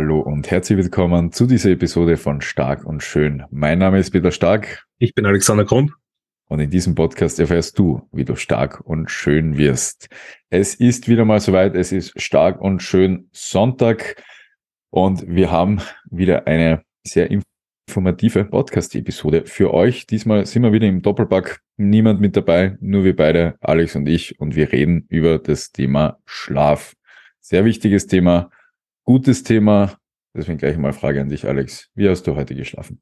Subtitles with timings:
[0.00, 3.42] Hallo und herzlich willkommen zu dieser Episode von Stark und Schön.
[3.50, 4.86] Mein Name ist Peter Stark.
[4.98, 5.90] Ich bin Alexander Krump.
[6.46, 10.08] Und in diesem Podcast erfährst du, wie du stark und schön wirst.
[10.50, 11.74] Es ist wieder mal soweit.
[11.74, 14.22] Es ist stark und schön Sonntag.
[14.90, 17.28] Und wir haben wieder eine sehr
[17.88, 20.06] informative Podcast-Episode für euch.
[20.06, 21.58] Diesmal sind wir wieder im Doppelpack.
[21.76, 24.38] Niemand mit dabei, nur wir beide, Alex und ich.
[24.38, 26.94] Und wir reden über das Thema Schlaf.
[27.40, 28.52] Sehr wichtiges Thema
[29.08, 29.96] gutes Thema.
[30.36, 31.88] Deswegen gleich mal Frage an dich, Alex.
[31.94, 33.00] Wie hast du heute geschlafen?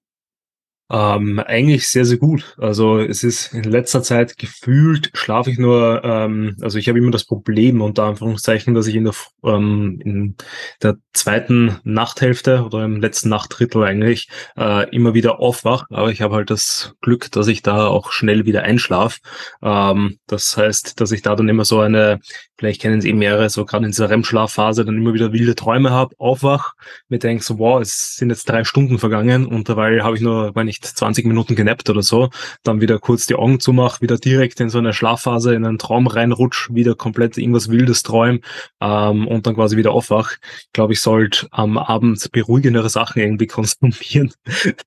[0.88, 2.54] Ähm, eigentlich sehr, sehr gut.
[2.58, 7.10] Also es ist in letzter Zeit gefühlt, schlafe ich nur, ähm, also ich habe immer
[7.10, 9.14] das Problem, unter Anführungszeichen, dass ich in der,
[9.44, 10.36] ähm, in
[10.82, 15.86] der zweiten Nachthälfte oder im letzten Nachtdrittel eigentlich äh, immer wieder aufwach.
[15.90, 19.18] Aber ich habe halt das Glück, dass ich da auch schnell wieder einschlafe.
[19.62, 22.20] Ähm, das heißt, dass ich da dann immer so eine,
[22.58, 25.90] vielleicht kennen es eh mehrere, so gerade in dieser REM-Schlafphase dann immer wieder wilde Träume
[25.90, 26.74] habe, aufwach,
[27.08, 30.52] mir denke so, wow, es sind jetzt drei Stunden vergangen und dabei habe ich nur,
[30.54, 32.30] meine ich, nicht 20 Minuten genappt oder so,
[32.62, 36.06] dann wieder kurz die Augen zumache, wieder direkt in so eine Schlafphase, in einen Traum
[36.06, 38.40] reinrutsch, wieder komplett irgendwas Wildes träumen
[38.80, 40.32] ähm, und dann quasi wieder aufwach.
[40.60, 44.32] Ich glaube, ich sollte am Abend beruhigendere Sachen irgendwie konsumieren,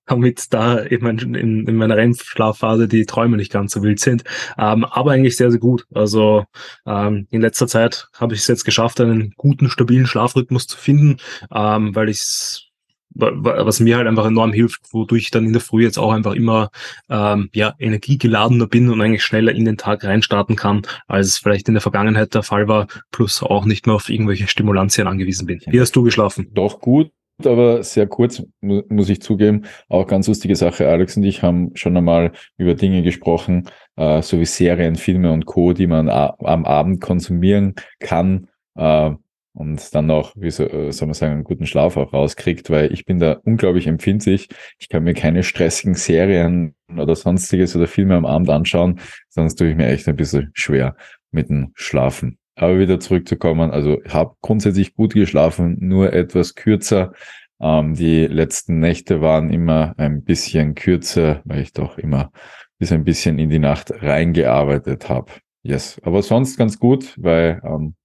[0.05, 4.23] damit da eben in, in meiner REM-Schlafphase die Träume nicht ganz so wild sind.
[4.57, 5.85] Ähm, aber eigentlich sehr, sehr gut.
[5.93, 6.45] Also
[6.85, 11.17] ähm, in letzter Zeit habe ich es jetzt geschafft, einen guten, stabilen Schlafrhythmus zu finden,
[11.53, 12.68] ähm, weil ich es
[13.11, 16.33] was mir halt einfach enorm hilft, wodurch ich dann in der Früh jetzt auch einfach
[16.33, 16.69] immer
[17.09, 21.67] ähm, ja, energiegeladener bin und eigentlich schneller in den Tag reinstarten kann, als es vielleicht
[21.67, 25.59] in der Vergangenheit der Fall war, plus auch nicht mehr auf irgendwelche Stimulantien angewiesen bin.
[25.65, 26.49] Wie hast du geschlafen?
[26.53, 27.11] Doch gut,
[27.45, 29.63] aber sehr kurz, muss ich zugeben.
[29.87, 30.87] Auch ganz lustige Sache.
[30.87, 35.45] Alex und ich haben schon einmal über Dinge gesprochen, äh, so wie Serien, Filme und
[35.45, 38.47] Co., die man am Abend konsumieren kann.
[38.75, 39.11] Äh,
[39.53, 42.93] und dann auch, wie so, äh, soll man sagen, einen guten Schlaf auch rauskriegt, weil
[42.93, 44.49] ich bin da unglaublich empfindlich.
[44.77, 48.99] Ich kann mir keine stressigen Serien oder sonstiges oder Filme am Abend anschauen,
[49.29, 50.95] sonst tue ich mir echt ein bisschen schwer
[51.31, 52.37] mit dem Schlafen.
[52.55, 57.13] Aber wieder zurückzukommen, also habe grundsätzlich gut geschlafen, nur etwas kürzer.
[57.61, 62.31] Ähm, die letzten Nächte waren immer ein bisschen kürzer, weil ich doch immer
[62.77, 65.31] bis ein bisschen in die Nacht reingearbeitet habe.
[65.63, 67.95] Yes, aber sonst ganz gut, weil ähm,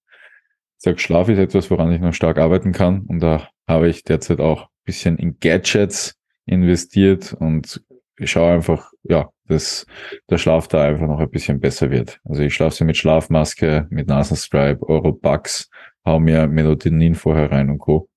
[0.84, 3.00] sage, Schlaf ist etwas, woran ich noch stark arbeiten kann.
[3.02, 6.14] Und da habe ich derzeit auch ein bisschen in Gadgets
[6.46, 7.82] investiert und
[8.18, 9.86] ich schaue einfach, ja, dass
[10.30, 12.20] der Schlaf da einfach noch ein bisschen besser wird.
[12.24, 15.68] Also ich schlafe so mit Schlafmaske, mit Nasenstripe, Eurobugs,
[16.04, 18.08] hau mir Melatonin vorher rein und Co.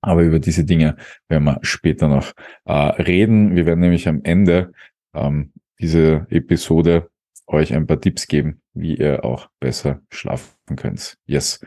[0.00, 0.96] Aber über diese Dinge
[1.28, 2.32] werden wir später noch
[2.66, 3.56] äh, reden.
[3.56, 4.72] Wir werden nämlich am Ende
[5.12, 7.10] ähm, diese Episode
[7.48, 11.16] euch ein paar Tipps geben, wie ihr auch besser schlafen könnt.
[11.26, 11.60] Yes.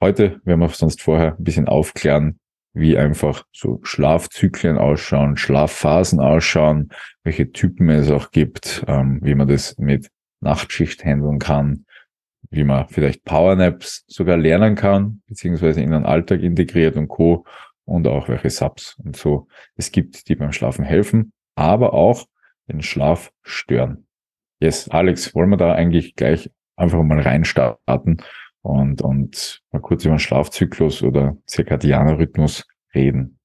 [0.00, 2.38] Heute werden wir sonst vorher ein bisschen aufklären,
[2.72, 6.90] wie einfach so Schlafzyklen ausschauen, Schlafphasen ausschauen,
[7.24, 11.84] welche Typen es auch gibt, ähm, wie man das mit Nachtschicht handeln kann,
[12.50, 17.44] wie man vielleicht Powernaps sogar lernen kann, beziehungsweise in den Alltag integriert und Co.
[17.84, 22.26] Und auch welche Subs und so es gibt, die beim Schlafen helfen, aber auch
[22.68, 24.07] den Schlaf stören.
[24.60, 28.22] Yes, Alex, wollen wir da eigentlich gleich einfach mal reinstarten
[28.62, 33.38] und, und mal kurz über den Schlafzyklus oder zirkadianer Rhythmus reden?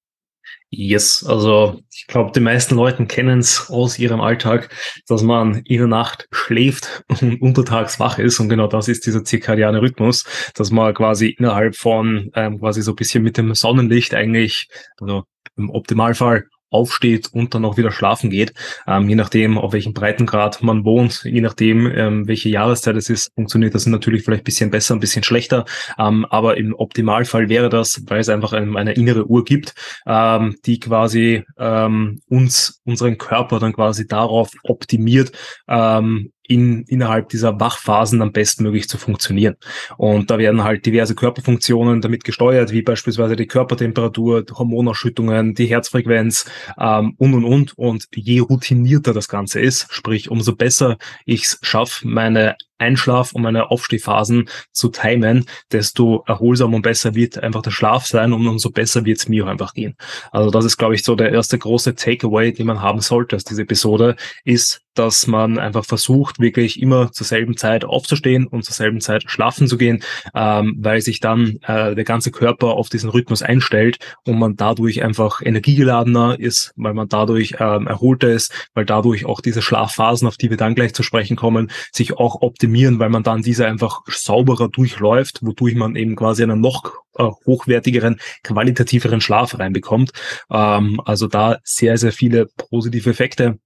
[0.69, 4.75] Yes, also ich glaube, die meisten Leute kennen es aus ihrem Alltag,
[5.07, 8.40] dass man in der Nacht schläft und untertags wach ist.
[8.40, 10.25] Und genau das ist dieser zirkadiane Rhythmus,
[10.56, 14.68] dass man quasi innerhalb von ähm, quasi so ein bisschen mit dem Sonnenlicht eigentlich,
[15.00, 15.25] also
[15.56, 18.54] im Optimalfall aufsteht und dann auch wieder schlafen geht.
[18.88, 23.32] Ähm, je nachdem, auf welchem Breitengrad man wohnt, je nachdem, ähm, welche Jahreszeit es ist,
[23.36, 25.66] funktioniert das natürlich vielleicht ein bisschen besser, ein bisschen schlechter.
[25.98, 29.74] Ähm, aber im Optimalfall wäre das, weil es einfach eine, eine innere Uhr gibt,
[30.06, 35.32] ähm, die quasi ähm, uns, unseren Körper dann quasi darauf optimiert,
[35.68, 39.56] ähm, in, innerhalb dieser Wachphasen am bestmöglich zu funktionieren.
[39.98, 46.45] Und da werden halt diverse Körperfunktionen damit gesteuert, wie beispielsweise die Körpertemperatur, Hormonausschüttungen, die Herzfrequenz
[46.78, 47.78] ähm, und und und.
[47.78, 53.42] Und je routinierter das Ganze ist, sprich umso besser ich es schaffe, meine Einschlaf- und
[53.42, 58.72] meine Aufstehphasen zu timen, desto erholsamer und besser wird einfach der Schlaf sein und umso
[58.72, 59.96] besser wird es mir einfach gehen.
[60.31, 63.44] Also das ist, glaube ich, so der erste große Takeaway, den man haben sollte aus
[63.44, 68.76] dieser Episode, ist, dass man einfach versucht, wirklich immer zur selben Zeit aufzustehen und zur
[68.76, 70.04] selben Zeit schlafen zu gehen,
[70.36, 75.04] ähm, weil sich dann äh, der ganze Körper auf diesen Rhythmus einstellt und man dadurch
[75.04, 80.38] einfach energiegeladener ist, weil man dadurch ähm, erholter ist, weil dadurch auch diese Schlafphasen, auf
[80.38, 83.65] die wir dann gleich zu sprechen kommen, sich auch optimieren optimieren, weil man dann diese
[83.68, 90.12] einfach sauberer durchläuft, wodurch man eben quasi einen noch äh, hochwertigeren, qualitativeren Schlaf reinbekommt.
[90.50, 93.60] Ähm, also da sehr, sehr viele positive Effekte.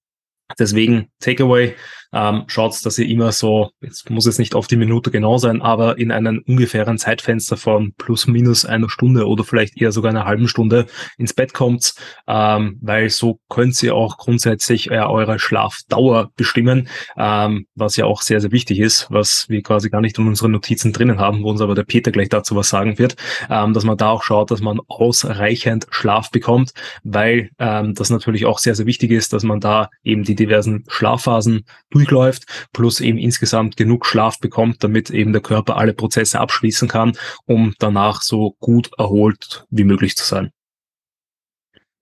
[0.57, 1.75] Deswegen Takeaway,
[2.13, 5.61] ähm, schaut, dass ihr immer so, jetzt muss es nicht auf die Minute genau sein,
[5.61, 10.25] aber in einem ungefähren Zeitfenster von plus minus einer Stunde oder vielleicht eher sogar einer
[10.25, 11.95] halben Stunde ins Bett kommt,
[12.27, 18.21] ähm, weil so könnt ihr auch grundsätzlich äh, eure Schlafdauer bestimmen, ähm, was ja auch
[18.21, 21.50] sehr, sehr wichtig ist, was wir quasi gar nicht in unseren Notizen drinnen haben, wo
[21.50, 23.15] uns aber der Peter gleich dazu was sagen wird,
[23.50, 26.71] ähm, dass man da auch schaut, dass man ausreichend Schlaf bekommt,
[27.03, 30.86] weil ähm, das natürlich auch sehr, sehr wichtig ist, dass man da eben die diversen
[30.88, 36.88] Schlafphasen durchläuft, plus eben insgesamt genug Schlaf bekommt, damit eben der Körper alle Prozesse abschließen
[36.88, 37.13] kann,
[37.45, 40.51] um danach so gut erholt wie möglich zu sein.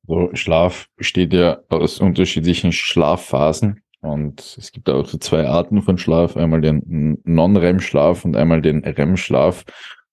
[0.07, 5.97] So, Schlaf besteht ja aus unterschiedlichen Schlafphasen und es gibt auch so zwei Arten von
[5.97, 9.65] Schlaf, einmal den Non-REM-Schlaf und einmal den REM-Schlaf.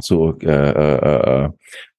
[0.00, 1.50] so äh, äh, äh,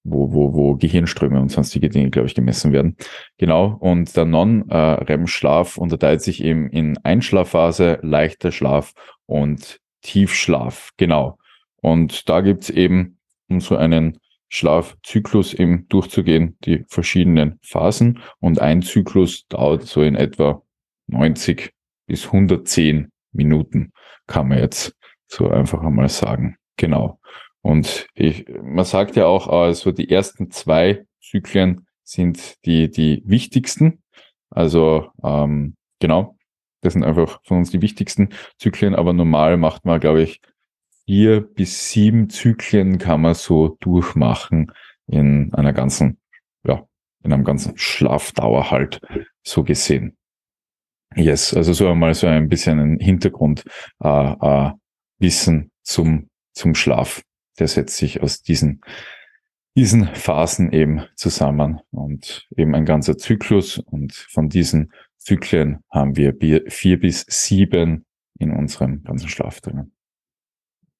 [0.03, 2.95] wo, wo, wo Gehirnströme und sonstige Dinge, glaube ich, gemessen werden.
[3.37, 3.75] Genau.
[3.79, 8.93] Und der Non-REM-Schlaf unterteilt sich eben in Einschlafphase, leichter Schlaf
[9.25, 10.91] und Tiefschlaf.
[10.97, 11.37] Genau.
[11.81, 13.17] Und da gibt's eben,
[13.49, 14.19] um so einen
[14.49, 18.19] Schlafzyklus eben durchzugehen, die verschiedenen Phasen.
[18.39, 20.61] Und ein Zyklus dauert so in etwa
[21.07, 21.71] 90
[22.07, 23.91] bis 110 Minuten,
[24.27, 24.95] kann man jetzt
[25.27, 26.57] so einfach einmal sagen.
[26.77, 27.19] Genau.
[27.65, 34.03] Und ich, man sagt ja auch, also die ersten zwei Zyklen sind die, die wichtigsten.
[34.51, 36.37] Also ähm, genau,
[36.81, 38.29] das sind einfach von uns die wichtigsten
[38.59, 40.41] Zyklen, aber normal macht man, glaube ich,
[41.07, 44.71] vier bis sieben Zyklen kann man so durchmachen
[45.07, 46.19] in einer ganzen,
[46.67, 46.85] ja,
[47.23, 49.01] in einem ganzen Schlafdauer halt,
[49.41, 50.15] so gesehen.
[51.15, 53.63] Yes, also so einmal so ein bisschen ein Hintergrund
[54.03, 54.71] äh, äh,
[55.17, 57.24] Wissen zum, zum Schlaf
[57.59, 58.81] der setzt sich aus diesen,
[59.75, 63.79] diesen Phasen eben zusammen und eben ein ganzer Zyklus.
[63.79, 66.35] Und von diesen Zyklen haben wir
[66.67, 68.05] vier bis sieben
[68.39, 69.95] in unserem ganzen Schlaf drinnen.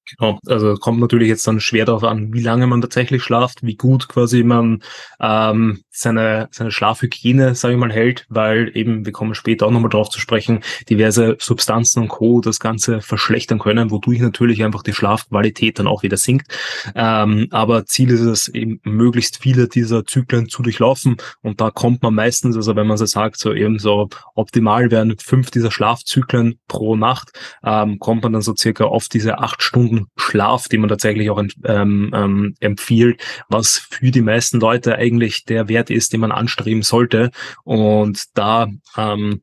[0.07, 3.75] Genau, also kommt natürlich jetzt dann schwer darauf an, wie lange man tatsächlich schlaft, wie
[3.75, 4.84] gut quasi man
[5.19, 9.89] ähm, seine, seine Schlafhygiene, sage ich mal, hält, weil eben, wir kommen später auch nochmal
[9.89, 10.59] drauf zu sprechen,
[10.89, 12.42] diverse Substanzen und Co.
[12.42, 16.47] das Ganze verschlechtern können, wodurch natürlich einfach die Schlafqualität dann auch wieder sinkt.
[16.95, 22.03] Ähm, aber Ziel ist es eben, möglichst viele dieser Zyklen zu durchlaufen und da kommt
[22.03, 26.59] man meistens, also wenn man so sagt, so eben so optimal wären fünf dieser Schlafzyklen
[26.68, 27.31] pro Nacht,
[27.63, 31.42] ähm, kommt man dann so circa auf diese acht Stunden Schlaf, die man tatsächlich auch
[31.63, 36.83] ähm, ähm, empfiehlt, was für die meisten Leute eigentlich der Wert ist, den man anstreben
[36.83, 37.31] sollte.
[37.63, 38.67] Und da
[38.97, 39.41] ähm,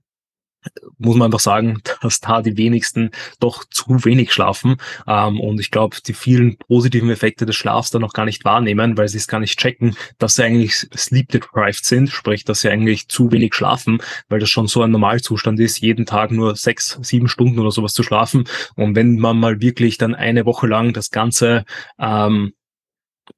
[0.98, 3.10] muss man einfach sagen, dass da die wenigsten
[3.40, 4.76] doch zu wenig schlafen.
[5.06, 8.96] Ähm, und ich glaube, die vielen positiven Effekte des Schlafs dann noch gar nicht wahrnehmen,
[8.96, 12.68] weil sie es gar nicht checken, dass sie eigentlich sleep deprived sind, sprich, dass sie
[12.68, 16.98] eigentlich zu wenig schlafen, weil das schon so ein Normalzustand ist, jeden Tag nur sechs,
[17.02, 18.44] sieben Stunden oder sowas zu schlafen.
[18.76, 21.64] Und wenn man mal wirklich dann eine Woche lang das Ganze
[21.98, 22.52] ähm,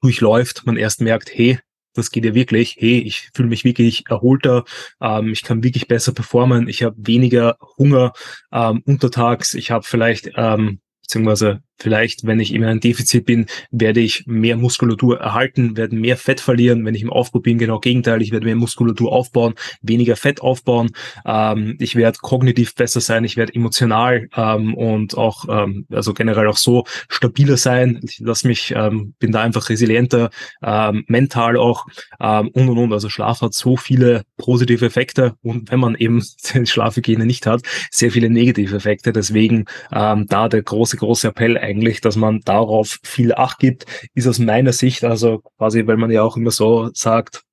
[0.01, 1.59] durchläuft, man erst merkt, hey,
[1.95, 4.65] das geht ja wirklich, hey, ich fühle mich wirklich erholter,
[5.01, 8.13] ähm, ich kann wirklich besser performen, ich habe weniger Hunger
[8.53, 14.01] ähm, untertags, ich habe vielleicht ähm, beziehungsweise Vielleicht, wenn ich in einem Defizit bin, werde
[14.01, 16.85] ich mehr Muskulatur erhalten, werde mehr Fett verlieren.
[16.85, 20.91] Wenn ich im Aufbau bin, genau Gegenteil, ich werde mehr Muskulatur aufbauen, weniger Fett aufbauen.
[21.27, 26.47] Ähm, ich werde kognitiv besser sein, ich werde emotional ähm, und auch, ähm, also generell
[26.47, 28.01] auch so stabiler sein.
[28.05, 30.31] Ich lass mich, ähm, bin da einfach resilienter,
[30.63, 31.87] ähm, mental auch
[32.21, 32.93] ähm, und und und.
[32.93, 36.23] Also Schlaf hat so viele positive Effekte und wenn man eben
[36.55, 39.13] die Schlafhygiene nicht hat, sehr viele negative Effekte.
[39.13, 44.27] Deswegen ähm, da der große, große Appell eigentlich, dass man darauf viel Acht gibt, ist
[44.27, 47.44] aus meiner Sicht, also quasi, weil man ja auch immer so sagt,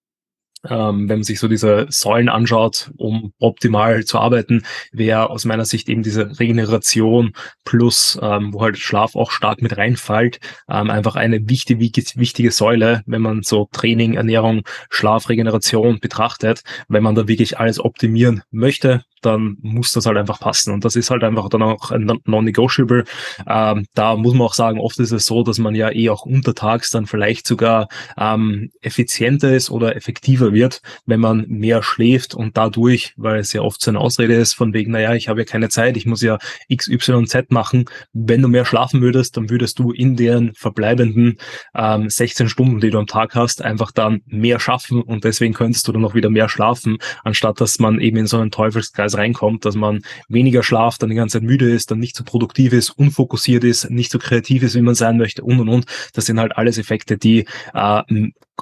[0.70, 5.66] ähm, wenn man sich so diese Säulen anschaut, um optimal zu arbeiten, wäre aus meiner
[5.66, 7.34] Sicht eben diese Regeneration
[7.66, 10.40] plus, ähm, wo halt Schlaf auch stark mit reinfällt,
[10.70, 17.04] ähm, einfach eine wichtige, wichtige Säule, wenn man so Training, Ernährung, Schlaf, Regeneration betrachtet, wenn
[17.04, 20.74] man da wirklich alles optimieren möchte, dann muss das halt einfach passen.
[20.74, 23.06] Und das ist halt einfach dann auch non-negotiable.
[23.48, 26.26] Ähm, da muss man auch sagen, oft ist es so, dass man ja eh auch
[26.26, 27.88] untertags dann vielleicht sogar
[28.18, 33.62] ähm, effizienter ist oder effektiver wird, wenn man mehr schläft und dadurch, weil es ja
[33.62, 36.22] oft so eine Ausrede ist, von wegen, naja, ich habe ja keine Zeit, ich muss
[36.22, 37.86] ja X, Y, Z machen.
[38.14, 41.38] Wenn du mehr schlafen würdest, dann würdest du in den verbleibenden
[41.76, 45.88] ähm, 16 Stunden, die du am Tag hast, einfach dann mehr schaffen und deswegen könntest
[45.88, 49.66] du dann auch wieder mehr schlafen, anstatt dass man eben in so einen Teufelskreis reinkommt,
[49.66, 52.90] dass man weniger schlaft, dann die ganze Zeit müde ist, dann nicht so produktiv ist,
[52.90, 55.86] unfokussiert ist, nicht so kreativ ist, wie man sein möchte und und und.
[56.14, 58.04] Das sind halt alles Effekte, die äh,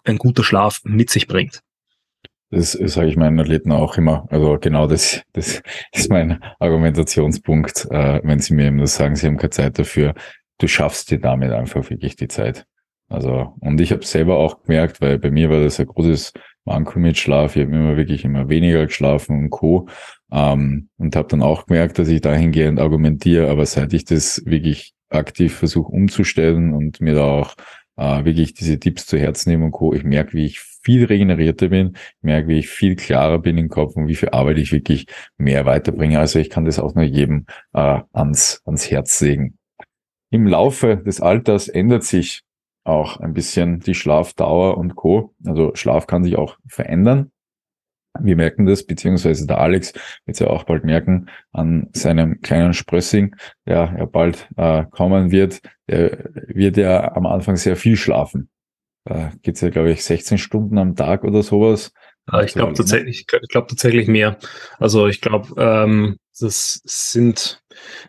[0.03, 1.61] ein guter Schlaf mit sich bringt.
[2.51, 4.27] Das sage ich meinen Athleten auch immer.
[4.29, 9.27] Also genau das, das ist mein Argumentationspunkt, äh, wenn sie mir eben das sagen, sie
[9.27, 10.15] haben keine Zeit dafür.
[10.57, 12.65] Du schaffst dir damit einfach wirklich die Zeit.
[13.07, 16.33] Also, und ich habe selber auch gemerkt, weil bei mir war das ein großes
[16.65, 17.55] Manko mit Schlaf.
[17.55, 19.87] Ich habe immer wirklich immer weniger geschlafen und Co.
[20.31, 24.93] Ähm, und habe dann auch gemerkt, dass ich dahingehend argumentiere, aber seit ich das wirklich
[25.09, 27.55] aktiv versuche umzustellen und mir da auch
[27.99, 31.67] äh, wirklich diese Tipps zu Herzen nehme und Co., ich merke, wie ich viel regenerierter
[31.67, 34.71] bin, ich merke, wie ich viel klarer bin im Kopf und wie viel Arbeit ich
[34.71, 36.19] wirklich mehr weiterbringe.
[36.19, 39.57] Also ich kann das auch nur jedem äh, ans, ans Herz legen.
[40.31, 42.43] Im Laufe des Alters ändert sich
[42.85, 45.33] auch ein bisschen die Schlafdauer und Co.
[45.45, 47.31] Also Schlaf kann sich auch verändern.
[48.19, 52.73] Wir merken das, beziehungsweise der Alex wird es ja auch bald merken an seinem kleinen
[52.73, 53.35] Sprössing,
[53.67, 55.61] der ja bald äh, kommen wird.
[55.87, 58.49] Der wird ja am Anfang sehr viel schlafen.
[59.05, 61.91] Da geht's ja, glaube ich, 16 Stunden am Tag oder sowas.
[62.43, 64.37] ich glaube tatsächlich, ich glaube tatsächlich mehr.
[64.77, 67.61] Also ich glaube, ähm, das sind,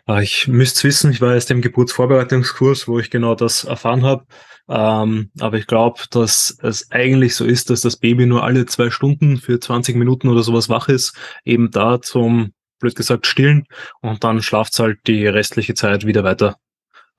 [0.07, 4.25] äh, ich müsste wissen, ich war erst im Geburtsvorbereitungskurs, wo ich genau das erfahren habe.
[4.69, 8.89] Ähm, aber ich glaube, dass es eigentlich so ist, dass das Baby nur alle zwei
[8.89, 13.65] Stunden für 20 Minuten oder sowas wach ist, eben da zum, blöd gesagt, stillen
[14.01, 16.57] und dann schlaft halt die restliche Zeit wieder weiter.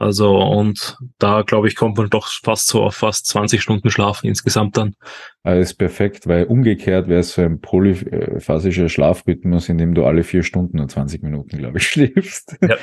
[0.02, 4.25] Also, und da, glaube ich, kommt man doch fast so auf fast 20 Stunden Schlaf
[4.25, 4.97] insgesamt dann.
[5.44, 10.44] Alles perfekt, weil umgekehrt wäre es so ein polyphasischer Schlafrhythmus, in dem du alle vier
[10.44, 12.56] Stunden und 20 Minuten, glaube ich, schläfst.
[12.61, 12.76] Ja,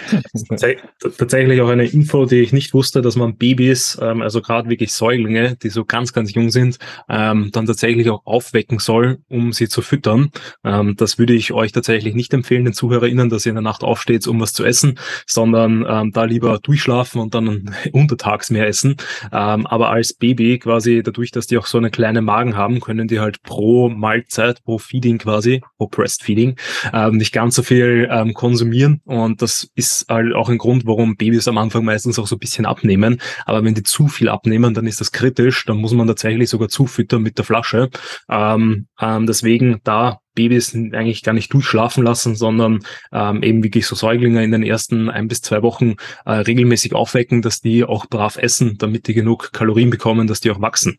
[1.18, 4.92] tatsächlich auch eine Info, die ich nicht wusste, dass man Babys, ähm, also gerade wirklich
[4.92, 9.70] Säuglinge, die so ganz, ganz jung sind, ähm, dann tatsächlich auch aufwecken soll, um sie
[9.70, 10.32] zu füttern.
[10.66, 13.84] Ähm, das würde ich euch tatsächlich nicht empfehlen, den ZuhörerInnen, dass ihr in der Nacht
[13.84, 18.98] aufsteht, um was zu essen, sondern ähm, da lieber durchschlafen und dann untertags mehr essen.
[19.32, 22.80] Ähm, aber als Baby quasi, dadurch, dass die auch so eine kleine Magen Magen haben,
[22.80, 26.56] können die halt pro Mahlzeit, pro Feeding quasi, pro Breastfeeding,
[26.94, 29.02] ähm, nicht ganz so viel ähm, konsumieren.
[29.06, 32.40] Und das ist halt auch ein Grund, warum Babys am Anfang meistens auch so ein
[32.40, 33.22] bisschen abnehmen.
[33.46, 35.66] Aber wenn die zu viel abnehmen, dann ist das kritisch.
[35.66, 37.90] Dann muss man tatsächlich sogar zufüttern mit der Flasche.
[38.30, 42.80] Ähm, ähm, deswegen da Babys eigentlich gar nicht durchschlafen lassen, sondern
[43.12, 45.96] ähm, eben wirklich so Säuglinge in den ersten ein bis zwei Wochen
[46.26, 50.52] äh, regelmäßig aufwecken, dass die auch brav essen, damit die genug Kalorien bekommen, dass die
[50.52, 50.98] auch wachsen.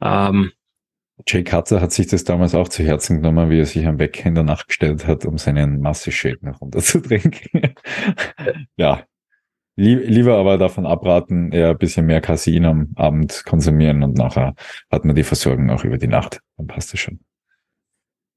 [0.00, 0.52] Ähm,
[1.26, 4.26] Jay Cutler hat sich das damals auch zu Herzen genommen, wie er sich am Wecker
[4.26, 7.74] in der Nacht gestellt hat, um seinen Masse-Shake noch runterzutrinken.
[8.76, 9.04] ja,
[9.76, 14.54] lieber aber davon abraten, eher ein bisschen mehr Casein am Abend konsumieren und nachher
[14.90, 16.40] hat man die Versorgung auch über die Nacht.
[16.56, 17.20] Dann passt es schon.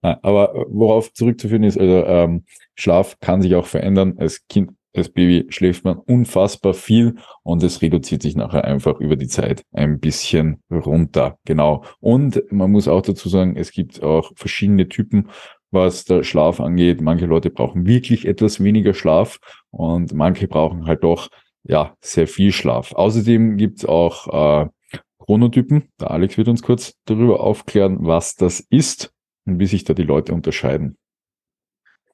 [0.03, 2.43] Aber worauf zurückzuführen ist, also ähm,
[2.75, 4.15] Schlaf kann sich auch verändern.
[4.17, 9.15] Als Kind als Baby schläft man unfassbar viel und es reduziert sich nachher einfach über
[9.15, 11.39] die Zeit ein bisschen runter.
[11.45, 11.83] Genau.
[11.99, 15.29] Und man muss auch dazu sagen, es gibt auch verschiedene Typen,
[15.71, 17.01] was der Schlaf angeht.
[17.01, 19.39] Manche Leute brauchen wirklich etwas weniger Schlaf
[19.71, 21.29] und manche brauchen halt doch
[21.63, 22.93] ja sehr viel Schlaf.
[22.93, 24.69] Außerdem gibt es auch äh,
[25.17, 25.89] Chronotypen.
[25.99, 29.11] Der Alex wird uns kurz darüber aufklären, was das ist
[29.45, 30.97] und wie sich da die Leute unterscheiden.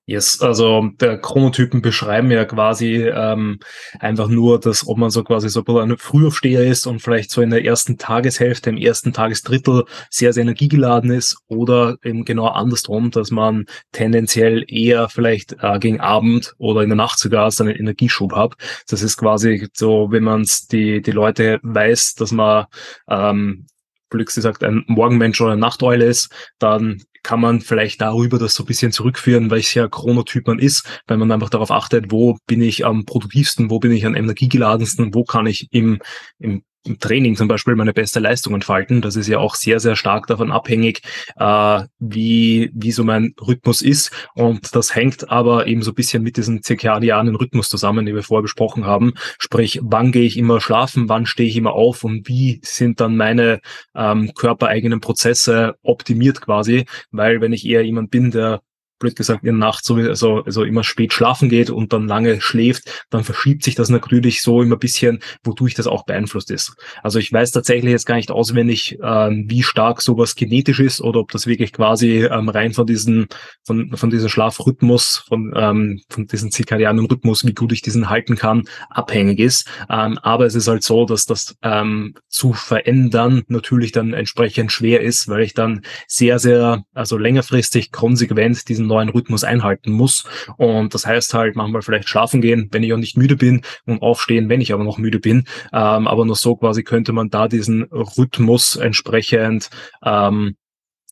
[0.10, 3.60] Yes, also der Chronotypen beschreiben ja quasi ähm,
[4.00, 7.52] einfach nur, dass ob man so quasi so ein Frühaufsteher ist und vielleicht so in
[7.52, 13.30] der ersten Tageshälfte, im ersten Tagesdrittel sehr, sehr energiegeladen ist oder eben genau andersrum, dass
[13.30, 18.56] man tendenziell eher vielleicht äh, gegen Abend oder in der Nacht sogar seinen Energieschub hat.
[18.90, 22.66] Das ist quasi so, wenn man die, die Leute weiß, dass man
[23.08, 23.68] ähm,
[24.10, 28.64] blöd gesagt, ein Morgenmensch oder eine Nachteule ist, dann kann man vielleicht darüber das so
[28.64, 32.86] ein bisschen zurückführen, welcher Chronotyp man ist, weil man einfach darauf achtet, wo bin ich
[32.86, 36.00] am produktivsten, wo bin ich am energiegeladensten, wo kann ich im,
[36.40, 39.02] im im Training zum Beispiel meine beste Leistung entfalten.
[39.02, 41.02] Das ist ja auch sehr, sehr stark davon abhängig,
[41.38, 44.12] äh, wie, wie so mein Rhythmus ist.
[44.34, 48.24] Und das hängt aber eben so ein bisschen mit diesem zirkadianen Rhythmus zusammen, den wir
[48.24, 49.14] vorher besprochen haben.
[49.40, 53.18] Sprich, wann gehe ich immer schlafen, wann stehe ich immer auf und wie sind dann
[53.18, 53.60] meine
[53.96, 56.86] ähm, körpereigenen Prozesse optimiert quasi.
[57.12, 58.62] Weil wenn ich eher jemand bin, der
[59.00, 62.42] blöd gesagt, in der Nacht so, also, also immer spät schlafen geht und dann lange
[62.42, 66.76] schläft, dann verschiebt sich das natürlich so immer ein bisschen, wodurch das auch beeinflusst ist.
[67.02, 71.20] Also ich weiß tatsächlich jetzt gar nicht auswendig, ähm, wie stark sowas genetisch ist oder
[71.22, 73.28] ob das wirklich quasi ähm, rein von diesem,
[73.64, 78.36] von, von diesem Schlafrhythmus, von, ähm, von diesem zirkadianen Rhythmus, wie gut ich diesen halten
[78.36, 79.68] kann, abhängig ist.
[79.90, 85.02] Ähm, aber es ist halt so, dass das ähm, zu verändern natürlich dann entsprechend schwer
[85.02, 90.26] ist, weil ich dann sehr, sehr, also längerfristig konsequent diesen neuen Rhythmus einhalten muss.
[90.58, 94.02] Und das heißt halt manchmal vielleicht schlafen gehen, wenn ich auch nicht müde bin und
[94.02, 95.46] aufstehen, wenn ich aber noch müde bin.
[95.72, 99.70] Ähm, aber nur so quasi könnte man da diesen Rhythmus entsprechend
[100.04, 100.56] ähm,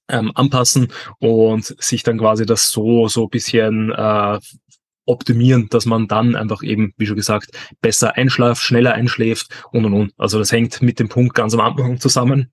[0.10, 4.40] ähm, anpassen und sich dann quasi das so so bisschen äh,
[5.06, 9.94] optimieren, dass man dann einfach eben, wie schon gesagt, besser einschläft, schneller einschläft und und
[9.94, 10.14] und.
[10.18, 12.52] Also das hängt mit dem Punkt ganz am Anfang zusammen,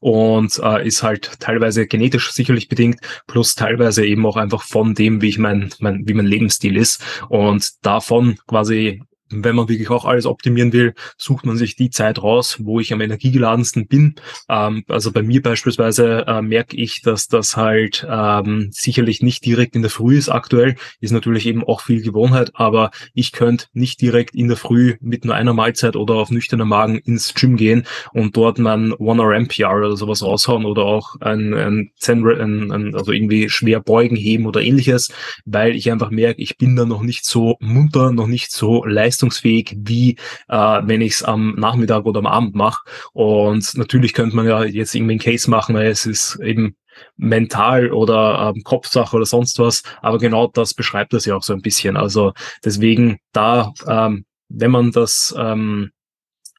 [0.00, 5.22] und äh, ist halt teilweise genetisch sicherlich bedingt, plus teilweise eben auch einfach von dem,
[5.22, 7.02] wie ich mein, mein, wie mein Lebensstil ist.
[7.28, 12.22] Und davon quasi wenn man wirklich auch alles optimieren will, sucht man sich die Zeit
[12.22, 14.14] raus, wo ich am energiegeladensten bin.
[14.48, 19.74] Ähm, also bei mir beispielsweise äh, merke ich, dass das halt ähm, sicherlich nicht direkt
[19.74, 24.00] in der Früh ist aktuell, ist natürlich eben auch viel Gewohnheit, aber ich könnte nicht
[24.00, 27.86] direkt in der Früh mit nur einer Mahlzeit oder auf nüchterner Magen ins Gym gehen
[28.12, 33.12] und dort mein One RMPR oder sowas raushauen oder auch ein, ein, ein, ein also
[33.12, 35.12] irgendwie schwer beugen, heben oder ähnliches,
[35.44, 39.15] weil ich einfach merke, ich bin da noch nicht so munter, noch nicht so leistungsfähig
[39.16, 40.16] leistungsfähig, wie
[40.48, 42.84] äh, wenn ich es am Nachmittag oder am Abend mache.
[43.12, 46.76] Und natürlich könnte man ja jetzt irgendwie einen Case machen, weil es ist eben
[47.16, 49.82] mental oder ähm, Kopfsache oder sonst was.
[50.02, 51.96] Aber genau das beschreibt das ja auch so ein bisschen.
[51.96, 52.32] Also
[52.64, 55.90] deswegen da, ähm, wenn man das ähm,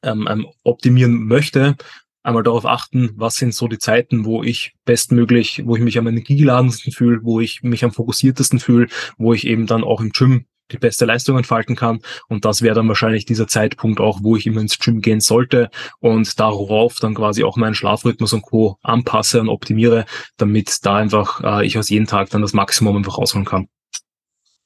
[0.02, 1.76] ähm, ähm optimieren möchte,
[2.22, 6.06] einmal darauf achten, was sind so die Zeiten, wo ich bestmöglich, wo ich mich am
[6.06, 10.44] energiegeladensten fühle, wo ich mich am fokussiertesten fühle, wo ich eben dann auch im Gym
[10.70, 12.00] die beste Leistung entfalten kann.
[12.28, 15.70] Und das wäre dann wahrscheinlich dieser Zeitpunkt auch, wo ich immer ins Gym gehen sollte
[16.00, 18.76] und darauf dann quasi auch meinen Schlafrhythmus und Co.
[18.82, 20.04] anpasse und optimiere,
[20.36, 23.68] damit da einfach äh, ich aus jedem Tag dann das Maximum einfach rausholen kann.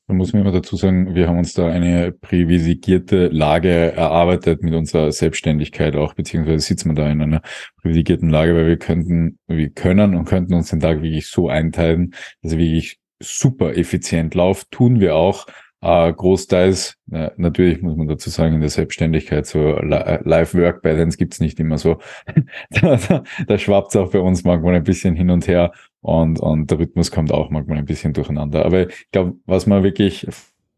[0.09, 4.75] Da muss man immer dazu sagen, wir haben uns da eine privilegierte Lage erarbeitet mit
[4.75, 7.41] unserer Selbstständigkeit auch, beziehungsweise sitzen wir da in einer
[7.81, 12.15] privilegierten Lage, weil wir könnten, wir können und könnten uns den Tag wirklich so einteilen,
[12.43, 15.47] dass er wirklich super effizient läuft, tun wir auch,
[15.83, 21.41] äh, großteils, äh, natürlich muss man dazu sagen, in der Selbstständigkeit so äh, Live-Work-Balance gibt's
[21.41, 21.99] nicht immer so.
[22.71, 26.71] da, da, da schwappt auch bei uns manchmal ein bisschen hin und her und, und
[26.71, 28.65] der Rhythmus kommt auch manchmal ein bisschen durcheinander.
[28.65, 30.27] Aber ich glaube, was man wirklich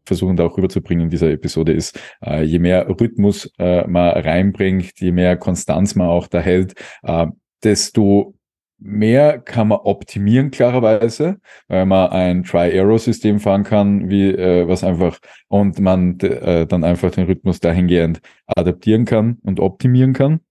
[0.05, 4.99] versuchen da auch rüberzubringen in dieser Episode ist, äh, je mehr Rhythmus äh, man reinbringt,
[4.99, 7.27] je mehr Konstanz man auch da hält, äh,
[7.63, 8.35] desto
[8.77, 15.19] Mehr kann man optimieren, klarerweise, weil man ein Try-Arrow-System fahren kann, wie äh, was einfach
[15.47, 20.41] und man äh, dann einfach den Rhythmus dahingehend adaptieren kann und optimieren kann.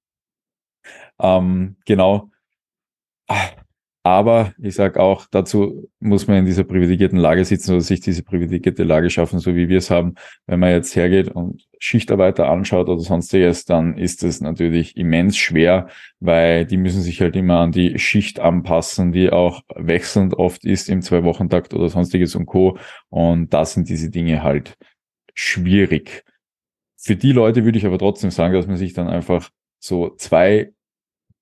[1.21, 2.31] Ähm, genau.
[4.07, 8.23] Aber ich sage auch, dazu muss man in dieser privilegierten Lage sitzen oder sich diese
[8.23, 10.17] privilegierte Lage schaffen, so wie wir es haben.
[10.47, 15.88] Wenn man jetzt hergeht und Schichtarbeiter anschaut oder sonstiges, dann ist es natürlich immens schwer,
[16.21, 20.90] weil die müssen sich halt immer an die Schicht anpassen, die auch wechselnd oft ist
[20.90, 22.77] im Zwei-Wochen-Takt oder sonstiges und Co.
[23.09, 24.77] Und da sind diese Dinge halt
[25.33, 26.25] schwierig.
[26.99, 30.75] Für die Leute würde ich aber trotzdem sagen, dass man sich dann einfach so zwei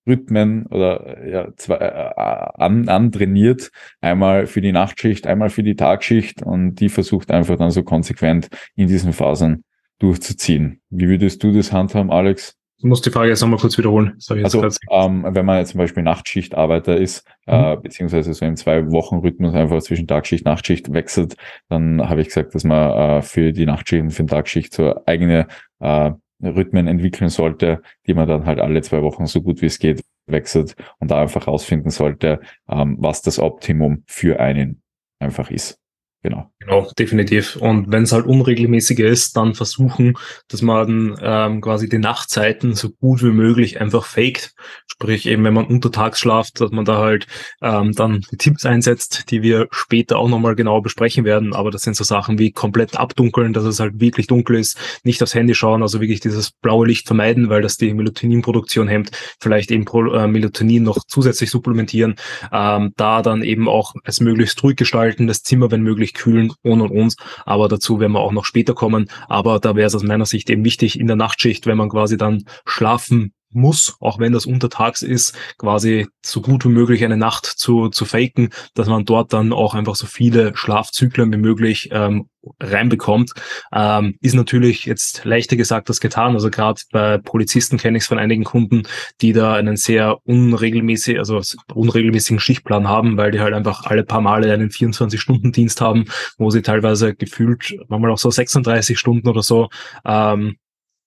[0.06, 3.70] Rhythmen oder ja, zwei, äh, an, antrainiert.
[4.00, 8.48] Einmal für die Nachtschicht, einmal für die Tagschicht und die versucht einfach dann so konsequent
[8.74, 9.64] in diesen Phasen
[9.98, 10.80] durchzuziehen.
[10.90, 12.56] Wie würdest du das handhaben, Alex?
[12.82, 14.18] Du musst die Frage jetzt nochmal kurz wiederholen.
[14.42, 17.64] also, ähm, wenn man jetzt zum Beispiel Nachtschichtarbeiter ist, äh, mhm.
[17.64, 21.36] äh, beziehungsweise so im Zwei-Wochen-Rhythmus einfach zwischen Tagschicht, Nachtschicht wechselt,
[21.68, 25.00] dann habe ich gesagt, dass man äh, für die Nachtschicht und für die Tagschicht so
[25.06, 25.46] eigene
[25.78, 26.10] äh,
[26.42, 30.04] Rhythmen entwickeln sollte, die man dann halt alle zwei Wochen so gut wie es geht
[30.26, 34.82] wechselt und da einfach rausfinden sollte, ähm, was das Optimum für einen
[35.18, 35.78] einfach ist.
[36.22, 36.52] Genau.
[36.64, 37.56] Genau, definitiv.
[37.56, 40.14] Und wenn es halt unregelmäßiger ist, dann versuchen,
[40.48, 44.54] dass man ähm, quasi die Nachtzeiten so gut wie möglich einfach faked.
[44.86, 47.26] Sprich, eben wenn man untertags schlaft, dass man da halt
[47.62, 51.52] ähm, dann die Tipps einsetzt, die wir später auch nochmal genauer besprechen werden.
[51.52, 55.20] Aber das sind so Sachen wie komplett abdunkeln, dass es halt wirklich dunkel ist, nicht
[55.20, 59.10] aufs Handy schauen, also wirklich dieses blaue Licht vermeiden, weil das die Melatoninproduktion hemmt.
[59.40, 62.14] Vielleicht eben Pro, äh, Melatonin noch zusätzlich supplementieren.
[62.52, 66.80] Ähm, da dann eben auch es möglichst ruhig gestalten, das Zimmer, wenn möglich, kühlen und
[66.80, 67.16] und uns.
[67.44, 69.08] Aber dazu werden wir auch noch später kommen.
[69.28, 72.16] Aber da wäre es aus meiner Sicht eben wichtig in der Nachtschicht, wenn man quasi
[72.16, 77.46] dann schlafen muss, auch wenn das untertags ist, quasi so gut wie möglich eine Nacht
[77.46, 82.28] zu, zu faken, dass man dort dann auch einfach so viele Schlafzyklen wie möglich ähm,
[82.60, 83.32] reinbekommt.
[83.72, 86.34] Ähm, ist natürlich jetzt leichter gesagt als getan.
[86.34, 88.82] Also gerade bei Polizisten kenne ich es von einigen Kunden,
[89.20, 91.40] die da einen sehr unregelmäßig, also
[91.72, 96.06] unregelmäßigen Schichtplan haben, weil die halt einfach alle paar Male einen 24-Stunden-Dienst haben,
[96.38, 99.68] wo sie teilweise gefühlt manchmal auch so 36 Stunden oder so
[100.04, 100.56] ähm,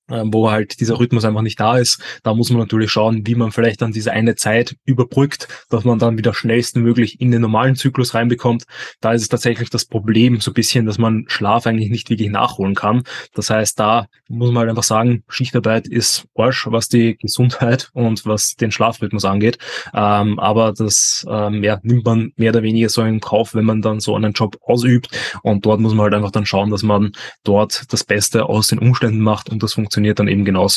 [0.08, 2.02] wo halt dieser Rhythmus einfach nicht da ist.
[2.24, 6.00] Da muss man natürlich schauen, wie man vielleicht dann diese eine Zeit überbrückt, dass man
[6.00, 8.66] dann wieder schnellstmöglich in den normalen Zyklus reinbekommt.
[9.02, 12.30] Da ist es tatsächlich das Problem so ein bisschen, dass man Schlaf eigentlich nicht wirklich
[12.30, 13.04] nachholen kann.
[13.34, 18.26] Das heißt, da muss man halt einfach sagen, Schichtarbeit ist Arsch, was die Gesundheit und
[18.26, 19.58] was den Schlafrhythmus angeht.
[19.94, 23.82] Ähm, aber das ähm, ja, nimmt man mehr oder weniger so in Kauf, wenn man
[23.82, 25.10] dann so einen Job ausübt.
[25.42, 27.12] Und dort muss man halt einfach dann schauen, dass man
[27.44, 30.68] dort das Beste aus den Umständen macht und das funktioniert funktioniert dann eben genau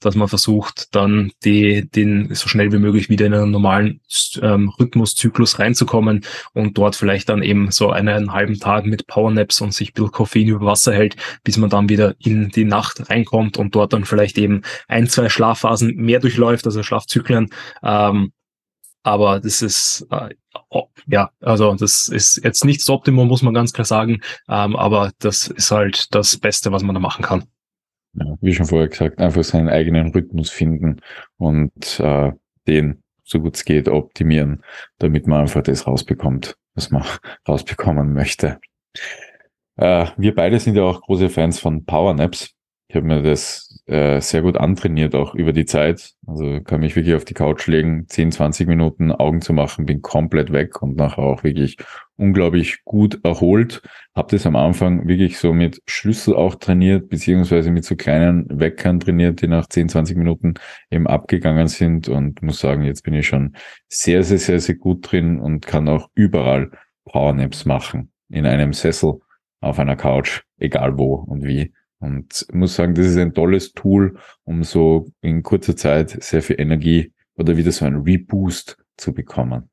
[0.00, 4.00] dass man versucht, dann die, den so schnell wie möglich wieder in einen normalen
[4.42, 9.72] ähm, Rhythmuszyklus reinzukommen und dort vielleicht dann eben so einen halben Tag mit Powernaps und
[9.72, 13.56] sich ein bisschen Koffein über Wasser hält, bis man dann wieder in die Nacht reinkommt
[13.56, 17.48] und dort dann vielleicht eben ein, zwei Schlafphasen mehr durchläuft, also Schlafzyklen.
[17.82, 18.32] Ähm,
[19.02, 20.34] aber das ist äh,
[21.06, 24.20] ja, also das ist jetzt nicht das Optimum, muss man ganz klar sagen.
[24.48, 27.44] Ähm, aber das ist halt das Beste, was man da machen kann
[28.18, 31.00] ja, wie schon vorher gesagt, einfach seinen eigenen Rhythmus finden
[31.38, 32.32] und äh,
[32.66, 34.62] den, so gut es geht, optimieren,
[34.98, 37.04] damit man einfach das rausbekommt, was man
[37.48, 38.60] rausbekommen möchte.
[39.76, 42.54] Äh, wir beide sind ja auch große Fans von Powernaps.
[42.88, 46.14] Ich habe mir das äh, sehr gut antrainiert, auch über die Zeit.
[46.26, 50.02] Also kann mich wirklich auf die Couch legen, 10, 20 Minuten Augen zu machen, bin
[50.02, 51.76] komplett weg und nachher auch wirklich
[52.16, 53.82] unglaublich gut erholt.
[54.14, 58.98] Habe das am Anfang wirklich so mit Schlüssel auch trainiert, beziehungsweise mit so kleinen Weckern
[58.98, 60.54] trainiert, die nach 10, 20 Minuten
[60.90, 63.54] eben abgegangen sind und muss sagen, jetzt bin ich schon
[63.88, 66.72] sehr, sehr, sehr, sehr gut drin und kann auch überall
[67.04, 68.10] Powernaps machen.
[68.28, 69.20] In einem Sessel,
[69.60, 71.72] auf einer Couch, egal wo und wie.
[71.98, 76.60] Und muss sagen, das ist ein tolles Tool, um so in kurzer Zeit sehr viel
[76.60, 79.70] Energie oder wieder so ein Reboost zu bekommen.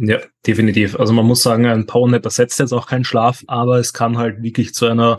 [0.00, 0.98] Ja, definitiv.
[0.98, 4.42] Also man muss sagen, ein Powernap ersetzt jetzt auch keinen Schlaf, aber es kann halt
[4.42, 5.18] wirklich zu einer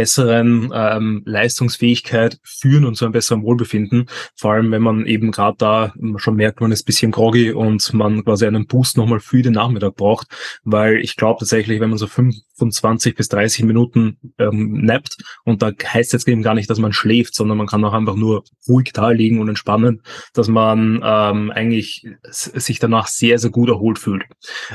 [0.00, 4.06] besseren ähm, Leistungsfähigkeit führen und zu einem besseren Wohlbefinden.
[4.34, 8.24] Vor allem, wenn man eben gerade da schon merkt, man ist bisschen groggy und man
[8.24, 10.28] quasi einen Boost nochmal für den Nachmittag braucht.
[10.64, 15.70] Weil ich glaube tatsächlich, wenn man so 25 bis 30 Minuten ähm, nappt und da
[15.70, 18.92] heißt jetzt eben gar nicht, dass man schläft, sondern man kann auch einfach nur ruhig
[18.94, 20.00] da liegen und entspannen,
[20.32, 24.24] dass man ähm, eigentlich sich danach sehr, sehr gut erholt fühlt.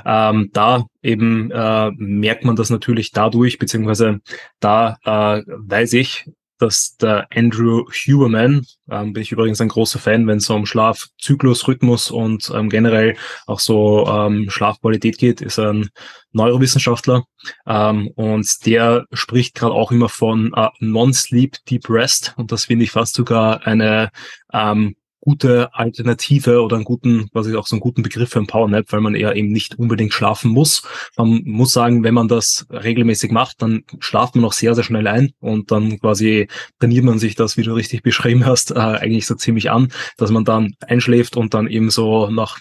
[0.06, 4.20] Ähm, da eben äh, merkt man das natürlich dadurch, beziehungsweise
[4.60, 6.26] da äh, weiß ich,
[6.58, 11.68] dass der Andrew Huberman, ähm, bin ich übrigens ein großer Fan, wenn es um Schlafzyklus,
[11.68, 15.90] Rhythmus und ähm, generell auch so ähm, Schlafqualität geht, ist ein
[16.32, 17.26] Neurowissenschaftler.
[17.68, 22.34] Ähm, und der spricht gerade auch immer von äh, Non-Sleep Deep Rest.
[22.38, 24.10] Und das finde ich fast sogar eine
[24.54, 28.86] ähm, gute Alternative oder einen guten, quasi auch so einen guten Begriff für ein Powernap,
[28.92, 30.84] weil man eher eben nicht unbedingt schlafen muss.
[31.18, 35.08] Man muss sagen, wenn man das regelmäßig macht, dann schlaft man auch sehr, sehr schnell
[35.08, 36.48] ein und dann quasi
[36.80, 40.30] trainiert man sich das, wie du richtig beschrieben hast, äh, eigentlich so ziemlich an, dass
[40.30, 42.60] man dann einschläft und dann eben so nach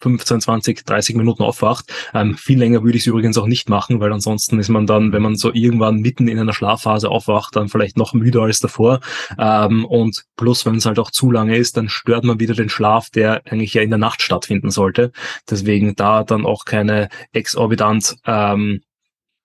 [0.00, 1.92] 15, 20, 30 Minuten aufwacht.
[2.14, 5.12] Ähm, viel länger würde ich es übrigens auch nicht machen, weil ansonsten ist man dann,
[5.12, 9.00] wenn man so irgendwann mitten in einer Schlafphase aufwacht, dann vielleicht noch müder als davor.
[9.38, 12.68] Ähm, und plus, wenn es halt auch zu lange ist, dann stört man wieder den
[12.68, 15.12] Schlaf, der eigentlich ja in der Nacht stattfinden sollte.
[15.48, 18.80] Deswegen da dann auch keine exorbitant ähm,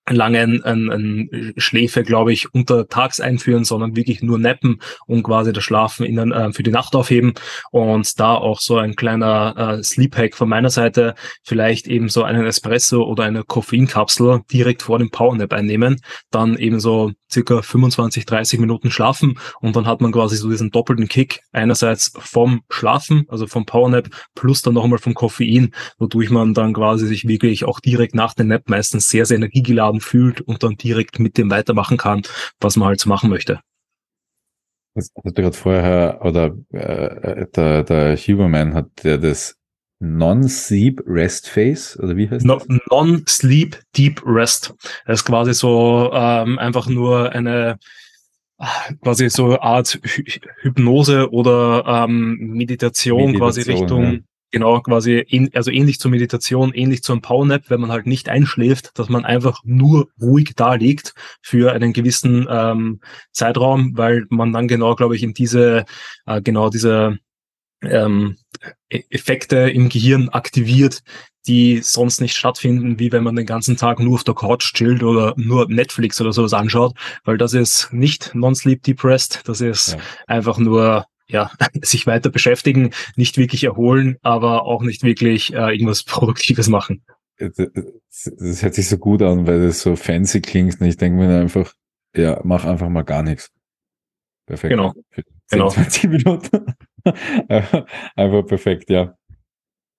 [0.08, 5.64] langen ein, ein Schläfe, glaube ich, untertags einführen, sondern wirklich nur nappen und quasi das
[5.64, 7.34] Schlafen in, äh, für die Nacht aufheben.
[7.70, 12.22] Und da auch so ein kleiner äh, Sleep Hack von meiner Seite, vielleicht eben so
[12.22, 18.26] einen Espresso oder eine Koffeinkapsel direkt vor dem Powernap einnehmen, dann eben so circa 25,
[18.26, 19.38] 30 Minuten schlafen.
[19.60, 24.08] Und dann hat man quasi so diesen doppelten Kick einerseits vom Schlafen, also vom Powernap,
[24.34, 28.48] plus dann nochmal vom Koffein, wodurch man dann quasi sich wirklich auch direkt nach dem
[28.48, 32.22] Nap meistens sehr, sehr energiegeladen Zeitraum fühlt und dann direkt mit dem weitermachen kann,
[32.60, 33.60] was man halt so machen möchte.
[34.94, 39.56] Das hast du gerade vorher, oder äh, der, der Huberman hat der das
[39.98, 42.66] Non-Sleep Rest Phase, oder wie heißt no, das?
[42.90, 44.74] Non-Sleep Deep Rest.
[45.06, 47.78] Das ist quasi so ähm, einfach nur eine
[49.02, 50.00] quasi so eine Art
[50.62, 54.18] Hypnose oder ähm, Meditation, Meditation quasi Richtung, ja.
[54.50, 58.98] Genau, quasi, in, also ähnlich zur Meditation, ähnlich zum Powernap, wenn man halt nicht einschläft,
[58.98, 63.00] dass man einfach nur ruhig da liegt für einen gewissen ähm,
[63.32, 65.84] Zeitraum, weil man dann genau, glaube ich, in diese,
[66.26, 67.18] äh, genau diese
[67.82, 68.36] ähm,
[68.88, 71.02] e-, Effekte im Gehirn aktiviert,
[71.46, 75.02] die sonst nicht stattfinden, wie wenn man den ganzen Tag nur auf der Couch chillt
[75.02, 79.98] oder nur Netflix oder sowas anschaut, weil das ist nicht non-sleep depressed, das ist ja.
[80.26, 81.50] einfach nur ja,
[81.82, 87.02] sich weiter beschäftigen, nicht wirklich erholen, aber auch nicht wirklich äh, irgendwas Produktives machen.
[87.38, 91.18] Das, das hört sich so gut an, weil das so fancy klingt und ich denke
[91.18, 91.74] mir einfach,
[92.14, 93.50] ja, mach einfach mal gar nichts.
[94.46, 94.70] Perfekt.
[94.70, 94.94] Genau.
[95.14, 95.68] 10, genau.
[95.68, 96.66] 20 Minuten.
[98.16, 99.16] einfach perfekt, ja.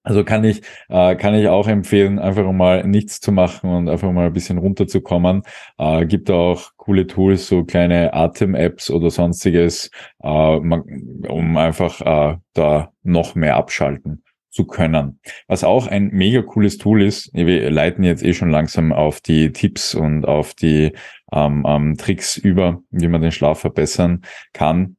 [0.08, 4.10] Also kann ich, äh, kann ich auch empfehlen, einfach mal nichts zu machen und einfach
[4.14, 5.44] mal ein bisschen runterzukommen.
[5.78, 9.92] Äh, gibt auch coole Tools, so kleine Atem-Apps oder sonstiges,
[10.24, 10.84] äh, man,
[11.28, 15.20] um einfach äh, da noch mehr abschalten zu können.
[15.48, 19.52] Was auch ein mega cooles Tool ist, wir leiten jetzt eh schon langsam auf die
[19.52, 20.94] Tipps und auf die
[21.34, 24.22] ähm, ähm, Tricks über, wie man den Schlaf verbessern
[24.54, 24.97] kann.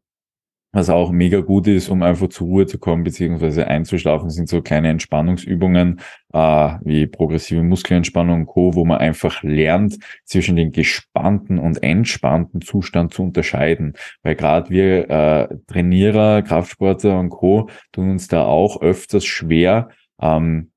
[0.72, 4.60] Was auch mega gut ist, um einfach zur Ruhe zu kommen beziehungsweise einzuschlafen, sind so
[4.60, 6.00] kleine Entspannungsübungen
[6.34, 6.38] äh,
[6.82, 13.14] wie progressive Muskelentspannung und Co., wo man einfach lernt, zwischen den gespannten und entspannten Zustand
[13.14, 13.94] zu unterscheiden.
[14.22, 17.70] Weil gerade wir äh, Trainierer, Kraftsportler und Co.
[17.92, 19.88] tun uns da auch öfters schwer,
[20.20, 20.70] ähm,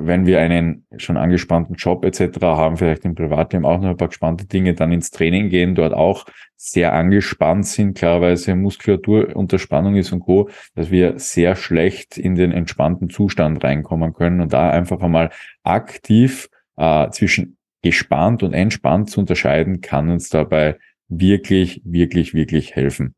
[0.00, 2.40] wenn wir einen schon angespannten Job etc.
[2.40, 5.92] haben, vielleicht im Privatleben auch noch ein paar gespannte Dinge, dann ins Training gehen, dort
[5.92, 6.24] auch
[6.56, 12.36] sehr angespannt sind, klarerweise Muskulatur unter Spannung ist und Co., dass wir sehr schlecht in
[12.36, 15.30] den entspannten Zustand reinkommen können und da einfach einmal
[15.64, 23.14] aktiv äh, zwischen gespannt und entspannt zu unterscheiden, kann uns dabei wirklich, wirklich, wirklich helfen.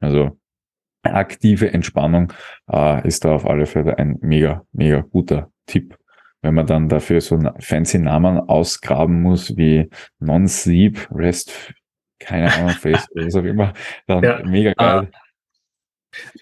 [0.00, 0.38] Also
[1.02, 2.32] aktive Entspannung
[2.70, 5.96] äh, ist da auf alle Fälle ein mega, mega guter Tipp
[6.42, 9.88] wenn man dann dafür so einen fancy Namen ausgraben muss wie
[10.20, 11.74] Non-Sleep, Rest,
[12.18, 13.72] keine Ahnung, Face, was auch immer,
[14.06, 15.02] dann ja, mega geil.
[15.02, 15.06] Uh,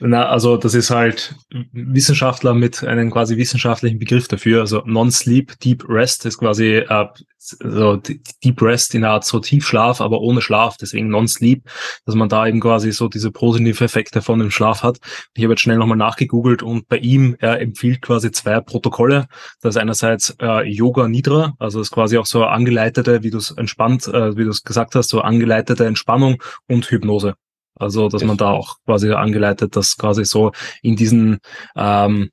[0.01, 1.35] na, also das ist halt
[1.73, 4.61] Wissenschaftler mit einem quasi wissenschaftlichen Begriff dafür.
[4.61, 7.07] Also Non-Sleep, Deep Rest ist quasi äh,
[7.39, 11.62] so Deep Rest in einer Art so Tiefschlaf, aber ohne Schlaf, deswegen Non-Sleep,
[12.05, 14.99] dass man da eben quasi so diese positive Effekte von dem Schlaf hat.
[15.35, 19.27] Ich habe jetzt schnell nochmal nachgegoogelt und bei ihm, er empfiehlt quasi zwei Protokolle.
[19.61, 23.39] Das ist einerseits äh, Yoga Nidra, also das ist quasi auch so angeleitete, wie du
[23.39, 27.35] es entspannt, äh, wie du es gesagt hast, so angeleitete Entspannung und Hypnose.
[27.77, 31.39] Also, dass man da auch quasi angeleitet, dass quasi so in diesen
[31.77, 32.31] ähm,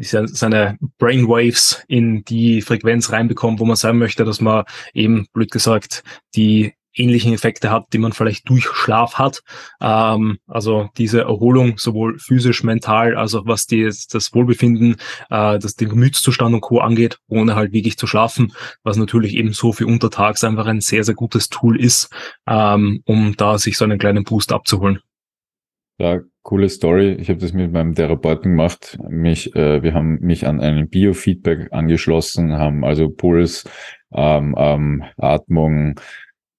[0.00, 6.04] seine Brainwaves in die Frequenz reinbekommt, wo man sein möchte, dass man eben, blöd gesagt,
[6.34, 9.42] die ähnlichen Effekte hat, die man vielleicht durch Schlaf hat.
[9.80, 14.96] Ähm, also diese Erholung sowohl physisch, mental, als auch was die, das Wohlbefinden,
[15.30, 16.78] äh, das den Gemütszustand und Co.
[16.80, 18.52] angeht, ohne halt wirklich zu schlafen,
[18.82, 22.10] was natürlich eben so für untertags einfach ein sehr, sehr gutes Tool ist,
[22.46, 25.00] ähm, um da sich so einen kleinen Boost abzuholen.
[25.98, 27.12] Ja, coole Story.
[27.12, 28.98] Ich habe das mit meinem Therapeuten gemacht.
[29.08, 33.68] Mich, äh, wir haben mich an einen Biofeedback angeschlossen, haben also Puls,
[34.12, 35.94] ähm, ähm, Atmung,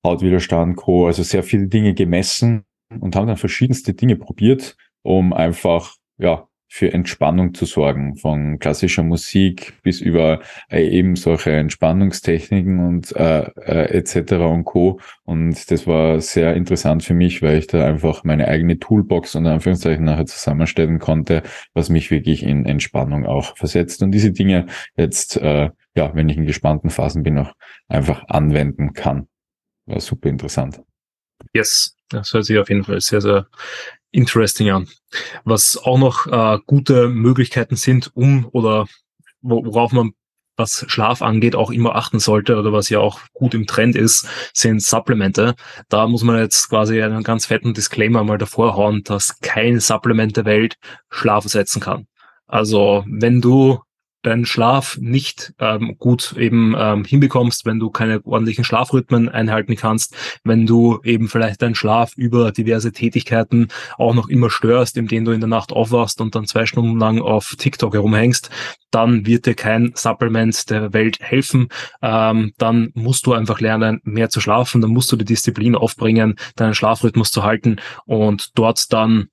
[0.06, 1.08] Hautwiderstand, Co.
[1.08, 2.66] Also sehr viele Dinge gemessen
[3.00, 9.04] und haben dann verschiedenste Dinge probiert, um einfach, ja, für Entspannung zu sorgen, von klassischer
[9.04, 10.39] Musik bis über
[10.72, 14.32] äh, eben solche Entspannungstechniken und äh, äh, etc.
[14.32, 15.00] und Co.
[15.24, 19.46] Und das war sehr interessant für mich, weil ich da einfach meine eigene Toolbox und
[19.46, 21.44] Anführungszeichen nachher zusammenstellen konnte,
[21.76, 24.02] was mich wirklich in Entspannung auch versetzt.
[24.02, 24.66] Und diese Dinge
[24.98, 27.54] jetzt, äh, ja, wenn ich in gespannten Phasen bin, auch
[27.88, 29.28] einfach anwenden kann.
[29.86, 30.82] War super interessant.
[31.54, 33.48] Yes, das hört sich auf jeden Fall sehr, sehr
[34.12, 34.88] interesting an.
[35.43, 38.88] Was auch noch äh, gute Möglichkeiten sind, um oder
[39.41, 40.13] worauf man
[40.56, 44.28] was Schlaf angeht, auch immer achten sollte oder was ja auch gut im Trend ist,
[44.54, 45.56] sind Supplemente.
[45.89, 50.38] Da muss man jetzt quasi einen ganz fetten Disclaimer mal davor hauen, dass kein Supplement
[50.38, 50.76] der Welt
[51.10, 52.08] Schlaf ersetzen kann.
[52.46, 53.82] Also wenn du
[54.23, 60.15] deinen Schlaf nicht ähm, gut eben ähm, hinbekommst, wenn du keine ordentlichen Schlafrhythmen einhalten kannst,
[60.43, 65.31] wenn du eben vielleicht deinen Schlaf über diverse Tätigkeiten auch noch immer störst, indem du
[65.31, 68.49] in der Nacht aufwachst und dann zwei Stunden lang auf TikTok herumhängst,
[68.91, 71.67] dann wird dir kein Supplement der Welt helfen.
[72.01, 76.36] Ähm, dann musst du einfach lernen, mehr zu schlafen, dann musst du die Disziplin aufbringen,
[76.55, 79.27] deinen Schlafrhythmus zu halten und dort dann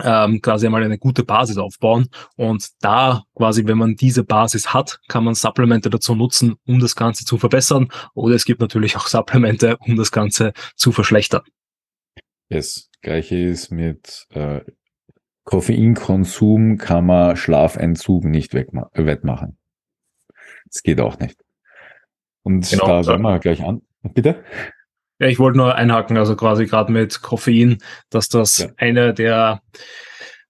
[0.00, 2.08] ähm, quasi einmal eine gute Basis aufbauen.
[2.36, 6.96] Und da quasi, wenn man diese Basis hat, kann man Supplemente dazu nutzen, um das
[6.96, 7.88] Ganze zu verbessern.
[8.14, 11.42] Oder es gibt natürlich auch Supplemente, um das Ganze zu verschlechtern.
[12.48, 14.60] Das gleiche ist mit äh,
[15.44, 19.58] Koffeinkonsum kann man Schlafentzug nicht wettmachen.
[20.66, 21.42] Das geht auch nicht.
[22.42, 23.82] Und genau, da werden wir gleich an.
[24.02, 24.44] Bitte?
[25.22, 27.78] Ja, ich wollte nur einhaken, also quasi gerade mit Koffein,
[28.10, 28.66] dass das ja.
[28.76, 29.60] eine der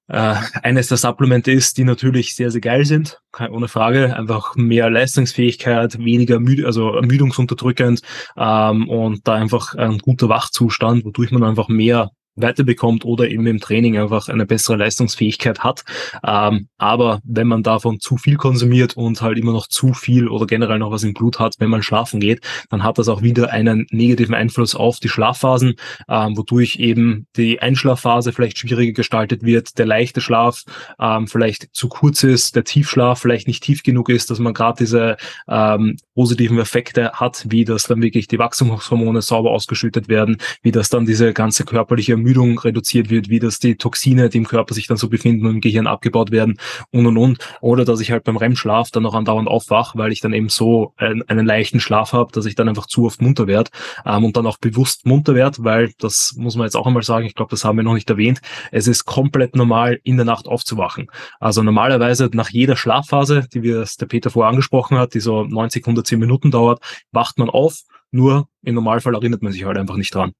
[0.09, 4.17] äh, eines der Supplemente ist, die natürlich sehr, sehr geil sind, ohne Frage.
[4.17, 8.01] Einfach mehr Leistungsfähigkeit, weniger müde, also ermüdungsunterdrückend
[8.39, 13.61] ähm, und da einfach ein guter Wachzustand, wodurch man einfach mehr weiterbekommt oder eben im
[13.61, 15.85] Training einfach eine bessere Leistungsfähigkeit hat.
[16.27, 20.47] Ähm, aber wenn man davon zu viel konsumiert und halt immer noch zu viel oder
[20.47, 22.41] generell noch was im Blut hat, wenn man schlafen geht,
[22.71, 25.75] dann hat das auch wieder einen negativen Einfluss auf die Schlafphasen,
[26.09, 30.63] ähm, wodurch eben die Einschlafphase vielleicht schwieriger gestaltet wird, der leichte Schlaf
[31.01, 34.79] ähm, vielleicht zu kurz ist, der Tiefschlaf vielleicht nicht tief genug ist, dass man gerade
[34.79, 35.17] diese
[35.49, 40.89] ähm, positiven Effekte hat, wie das dann wirklich die Wachstumshormone sauber ausgeschüttet werden, wie das
[40.89, 44.87] dann diese ganze körperliche Ermüdung reduziert wird, wie das die Toxine, die im Körper sich
[44.87, 46.59] dann so befinden und im Gehirn abgebaut werden
[46.91, 47.39] und und und.
[47.61, 50.95] Oder dass ich halt beim REM-Schlaf dann noch andauernd aufwach, weil ich dann eben so
[50.97, 53.71] einen, einen leichten Schlaf habe, dass ich dann einfach zu oft munter werde
[54.07, 57.27] ähm, und dann auch bewusst munter werde, weil das muss man jetzt auch einmal sagen,
[57.27, 58.41] ich glaube, das haben wir noch nicht erwähnt.
[58.71, 61.09] Es ist komplett normal, in der Nacht aufzuwachen.
[61.41, 65.83] Also normalerweise nach jeder Schlafphase, die wir, der Peter vorher angesprochen hat, die so 90,
[65.85, 66.81] 110 Minuten dauert,
[67.11, 67.83] wacht man auf
[68.13, 70.33] nur im Normalfall erinnert man sich halt einfach nicht dran.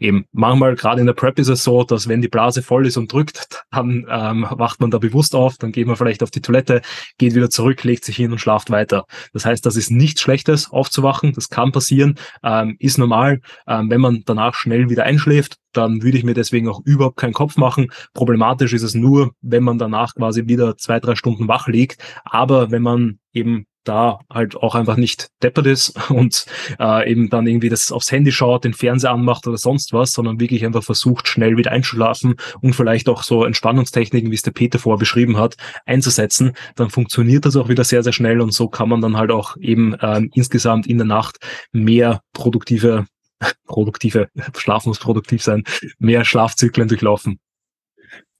[0.00, 2.96] Eben, manchmal, gerade in der Prep ist es so, dass wenn die Blase voll ist
[2.96, 6.40] und drückt, dann ähm, wacht man da bewusst auf, dann geht man vielleicht auf die
[6.40, 6.80] Toilette,
[7.18, 9.04] geht wieder zurück, legt sich hin und schlaft weiter.
[9.34, 13.40] Das heißt, das ist nichts Schlechtes, aufzuwachen, das kann passieren, ähm, ist normal.
[13.66, 17.34] Ähm, wenn man danach schnell wieder einschläft, dann würde ich mir deswegen auch überhaupt keinen
[17.34, 17.88] Kopf machen.
[18.14, 22.02] Problematisch ist es nur, wenn man danach quasi wieder zwei, drei Stunden wach liegt.
[22.24, 26.46] Aber wenn man eben da halt auch einfach nicht deppert ist und
[26.78, 30.40] äh, eben dann irgendwie das aufs Handy schaut, den Fernseher anmacht oder sonst was, sondern
[30.40, 34.78] wirklich einfach versucht, schnell wieder einzuschlafen und vielleicht auch so Entspannungstechniken, wie es der Peter
[34.78, 38.88] vorher beschrieben hat, einzusetzen, dann funktioniert das auch wieder sehr, sehr schnell und so kann
[38.88, 41.38] man dann halt auch eben ähm, insgesamt in der Nacht
[41.72, 43.06] mehr produktive
[43.66, 45.64] produktive, Schlaf muss produktiv sein,
[45.98, 47.38] mehr Schlafzyklen durchlaufen.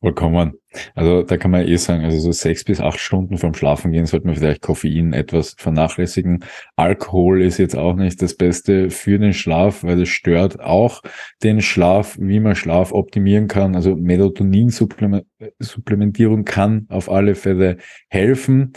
[0.00, 0.54] Vollkommen.
[0.94, 4.06] Also da kann man eh sagen, also so sechs bis acht Stunden vorm Schlafen gehen
[4.06, 6.44] sollte man vielleicht Koffein etwas vernachlässigen.
[6.76, 11.02] Alkohol ist jetzt auch nicht das Beste für den Schlaf, weil es stört auch
[11.42, 13.74] den Schlaf, wie man Schlaf optimieren kann.
[13.74, 18.72] Also Melatonin-Supplementierung kann auf alle Fälle helfen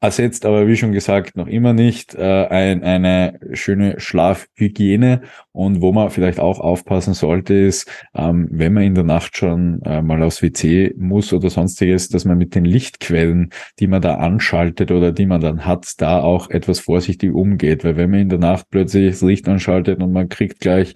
[0.00, 5.22] ersetzt aber, wie schon gesagt, noch immer nicht äh, ein, eine schöne Schlafhygiene.
[5.52, 9.80] Und wo man vielleicht auch aufpassen sollte, ist, ähm, wenn man in der Nacht schon
[9.82, 14.16] äh, mal aufs WC muss oder sonstiges, dass man mit den Lichtquellen, die man da
[14.16, 17.84] anschaltet oder die man dann hat, da auch etwas vorsichtig umgeht.
[17.84, 20.94] Weil wenn man in der Nacht plötzlich das Licht anschaltet und man kriegt gleich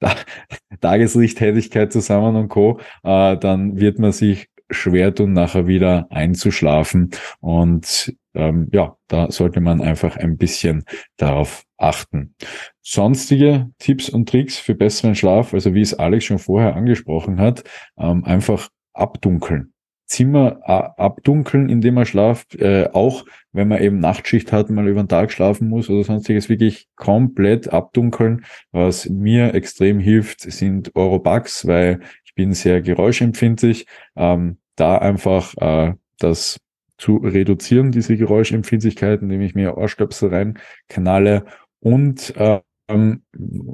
[0.80, 7.10] Tageslichttätigkeit zusammen und Co., äh, dann wird man sich schwer tun, nachher wieder einzuschlafen.
[7.40, 10.84] Und ähm, ja, da sollte man einfach ein bisschen
[11.16, 12.34] darauf achten.
[12.82, 17.64] Sonstige Tipps und Tricks für besseren Schlaf, also wie es Alex schon vorher angesprochen hat,
[17.98, 19.72] ähm, einfach abdunkeln.
[20.10, 25.08] Zimmer abdunkeln, indem man schlaft, äh, auch wenn man eben Nachtschicht hat, mal über den
[25.08, 28.44] Tag schlafen muss oder sonstiges, wirklich komplett abdunkeln.
[28.72, 33.86] Was mir extrem hilft, sind Orobugs, weil ich bin sehr geräuschempfindlich.
[34.16, 36.58] Ähm, da einfach äh, das
[37.00, 41.44] zu reduzieren, diese Geräuschempfindlichkeit, indem ich mir Ohrstöpsel reinknalle
[41.80, 42.60] und äh,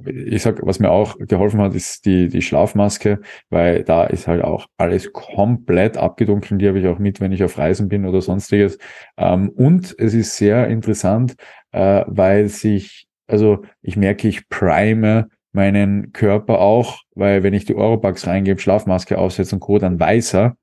[0.05, 4.43] ich sag, was mir auch geholfen hat, ist die, die Schlafmaske, weil da ist halt
[4.45, 6.61] auch alles komplett abgedunkelt.
[6.61, 8.79] Die habe ich auch mit, wenn ich auf Reisen bin oder sonstiges.
[9.17, 11.35] Ähm, und es ist sehr interessant,
[11.73, 17.75] äh, weil sich, also ich merke, ich prime meinen Körper auch, weil wenn ich die
[17.75, 20.57] Orobugs reingebe, Schlafmaske aufsetze und Co., dann weiß er,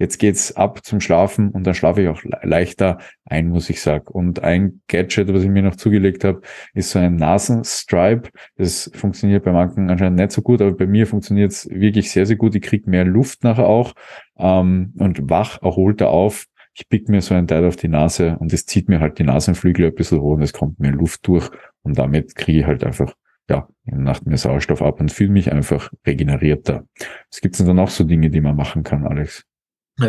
[0.00, 4.08] jetzt geht's ab zum Schlafen und dann schlafe ich auch leichter ein, muss ich sagen.
[4.08, 6.40] Und ein Gadget, was ich mir noch zugelegt habe,
[6.74, 8.30] ist so ein Nasenstripe.
[8.56, 12.26] Das funktioniert bei manchen anscheinend nicht so gut, aber bei mir funktioniert es wirklich sehr,
[12.26, 12.54] sehr gut.
[12.54, 13.92] Ich kriege mehr Luft nachher auch
[14.38, 18.52] ähm, und wach erholter auf, ich pick mir so ein Teil auf die Nase und
[18.52, 21.50] es zieht mir halt die Nasenflügel ein bisschen hoch und es kommt mir Luft durch
[21.82, 23.14] und damit kriege ich halt einfach
[23.50, 26.86] ja, in der Nacht mehr Sauerstoff ab und fühle mich einfach regenerierter.
[27.30, 29.44] Es gibt dann auch so Dinge, die man machen kann, Alex.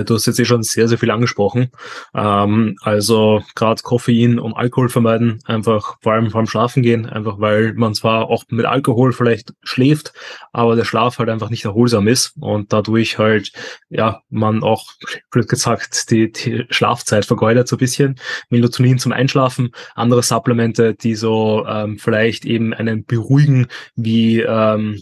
[0.05, 1.69] Du hast jetzt eh schon sehr, sehr viel angesprochen.
[2.13, 7.73] Ähm, also gerade Koffein und Alkohol vermeiden, einfach vor allem beim Schlafen gehen, einfach weil
[7.73, 10.13] man zwar auch mit Alkohol vielleicht schläft,
[10.53, 13.51] aber der Schlaf halt einfach nicht erholsam ist und dadurch halt,
[13.89, 14.85] ja, man auch,
[15.29, 18.15] blöd gesagt, die, die Schlafzeit vergeudet so ein bisschen.
[18.49, 25.01] Melatonin zum Einschlafen, andere Supplemente, die so ähm, vielleicht eben einen beruhigen, wie ähm, äh,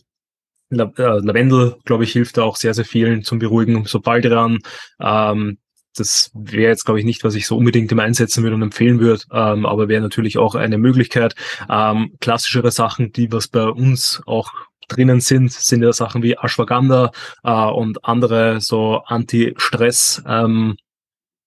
[0.70, 3.86] Lavendel, glaube ich, hilft da auch sehr, sehr vielen zum Beruhigen.
[3.86, 4.60] Sobald dran,
[5.02, 5.58] ähm,
[5.96, 9.00] das wäre jetzt, glaube ich, nicht, was ich so unbedingt im Einsetzen würde und empfehlen
[9.00, 11.36] würde, ähm, aber wäre natürlich auch eine Möglichkeit.
[11.70, 14.52] Ähm, klassischere Sachen, die was bei uns auch
[14.88, 17.12] drinnen sind, sind ja Sachen wie Ashwagandha
[17.44, 20.78] äh, und andere so Anti-Stress ähm,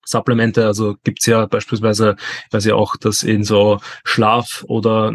[0.05, 2.17] Supplemente, also gibt's ja beispielsweise,
[2.47, 5.13] ich weiß ja auch, dass in so Schlaf- oder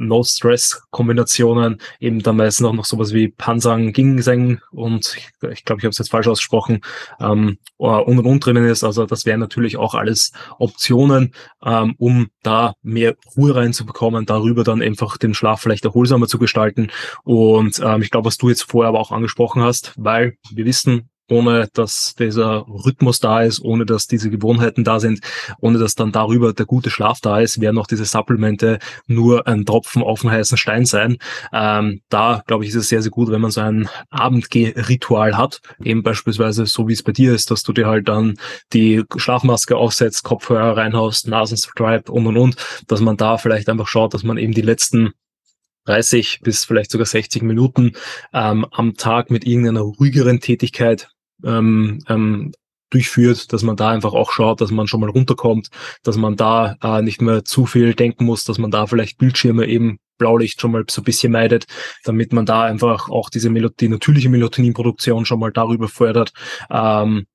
[0.00, 5.78] No-Stress-Kombinationen eben dann meistens auch noch sowas wie Pansang, Ginseng und ich glaube, ich, glaub,
[5.78, 6.80] ich habe es jetzt falsch ausgesprochen,
[7.20, 8.84] ähm, und und und drinnen ist.
[8.84, 11.34] Also das wären natürlich auch alles Optionen,
[11.64, 16.90] ähm, um da mehr Ruhe reinzubekommen, darüber dann einfach den Schlaf vielleicht erholsamer zu gestalten.
[17.24, 21.08] Und ähm, ich glaube, was du jetzt vorher aber auch angesprochen hast, weil wir wissen,
[21.30, 25.20] ohne dass dieser Rhythmus da ist, ohne dass diese Gewohnheiten da sind,
[25.60, 29.64] ohne dass dann darüber der gute Schlaf da ist, werden auch diese Supplemente nur ein
[29.64, 31.18] Tropfen auf dem heißen Stein sein.
[31.52, 35.60] Ähm, da, glaube ich, ist es sehr, sehr gut, wenn man so ein Abendgeh-Ritual hat,
[35.82, 38.36] eben beispielsweise so wie es bei dir ist, dass du dir halt dann
[38.72, 42.56] die Schlafmaske aufsetzt, Kopfhörer reinhaust, Nasenstripe und und und,
[42.88, 45.12] dass man da vielleicht einfach schaut, dass man eben die letzten
[45.86, 47.92] 30 bis vielleicht sogar 60 Minuten
[48.32, 51.08] ähm, am Tag mit irgendeiner ruhigeren Tätigkeit
[51.44, 52.52] ähm, ähm,
[52.90, 55.68] durchführt, dass man da einfach auch schaut, dass man schon mal runterkommt,
[56.02, 59.66] dass man da äh, nicht mehr zu viel denken muss, dass man da vielleicht Bildschirme
[59.66, 61.66] eben Blaulicht schon mal so ein bisschen meidet,
[62.04, 66.32] damit man da einfach auch diese Melo die natürliche Melatoninproduktion schon mal darüber fördert.
[66.70, 67.26] Ähm,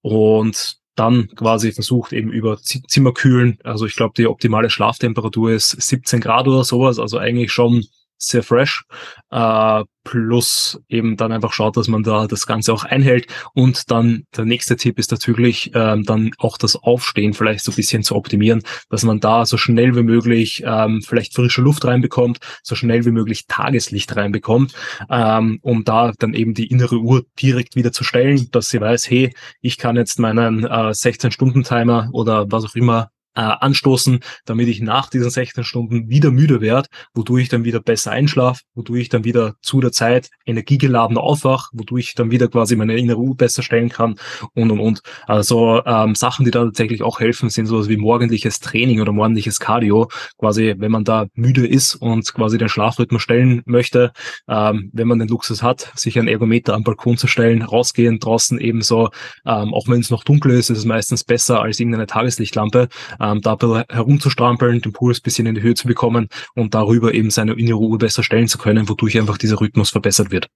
[0.00, 3.58] und dann quasi versucht eben über Zimmer kühlen.
[3.64, 7.84] Also ich glaube, die optimale Schlaftemperatur ist 17 Grad oder sowas, also eigentlich schon
[8.22, 8.84] sehr fresh.
[9.30, 13.26] Äh, plus eben dann einfach schaut, dass man da das Ganze auch einhält.
[13.54, 17.76] Und dann der nächste Tipp ist natürlich ähm, dann auch das Aufstehen vielleicht so ein
[17.76, 22.38] bisschen zu optimieren, dass man da so schnell wie möglich ähm, vielleicht frische Luft reinbekommt,
[22.62, 24.74] so schnell wie möglich Tageslicht reinbekommt,
[25.10, 29.10] ähm, um da dann eben die innere Uhr direkt wieder zu stellen, dass sie weiß,
[29.10, 34.80] hey, ich kann jetzt meinen äh, 16-Stunden-Timer oder was auch immer äh, anstoßen, damit ich
[34.80, 39.08] nach diesen 16 Stunden wieder müde werde, wodurch ich dann wieder besser einschlafe, wodurch ich
[39.08, 43.36] dann wieder zu der Zeit energiegeladen aufwach, wodurch ich dann wieder quasi meine innere Uhr
[43.36, 44.16] besser stellen kann
[44.54, 45.02] und und und.
[45.26, 49.60] Also ähm, Sachen, die da tatsächlich auch helfen, sind sowas wie morgendliches Training oder morgendliches
[49.60, 50.08] Cardio.
[50.38, 54.12] Quasi, wenn man da müde ist und quasi den Schlafrhythmus stellen möchte,
[54.48, 58.58] ähm, wenn man den Luxus hat, sich ein Ergometer am Balkon zu stellen, rausgehen, draußen
[58.60, 59.10] ebenso,
[59.46, 62.88] ähm, auch wenn es noch dunkel ist, ist es meistens besser als irgendeine Tageslichtlampe
[63.20, 66.74] ähm, da ein bisschen herumzustrampeln, den Puls ein bisschen in die Höhe zu bekommen und
[66.74, 70.48] darüber eben seine innere Uhr besser stellen zu können, wodurch einfach dieser Rhythmus verbessert wird.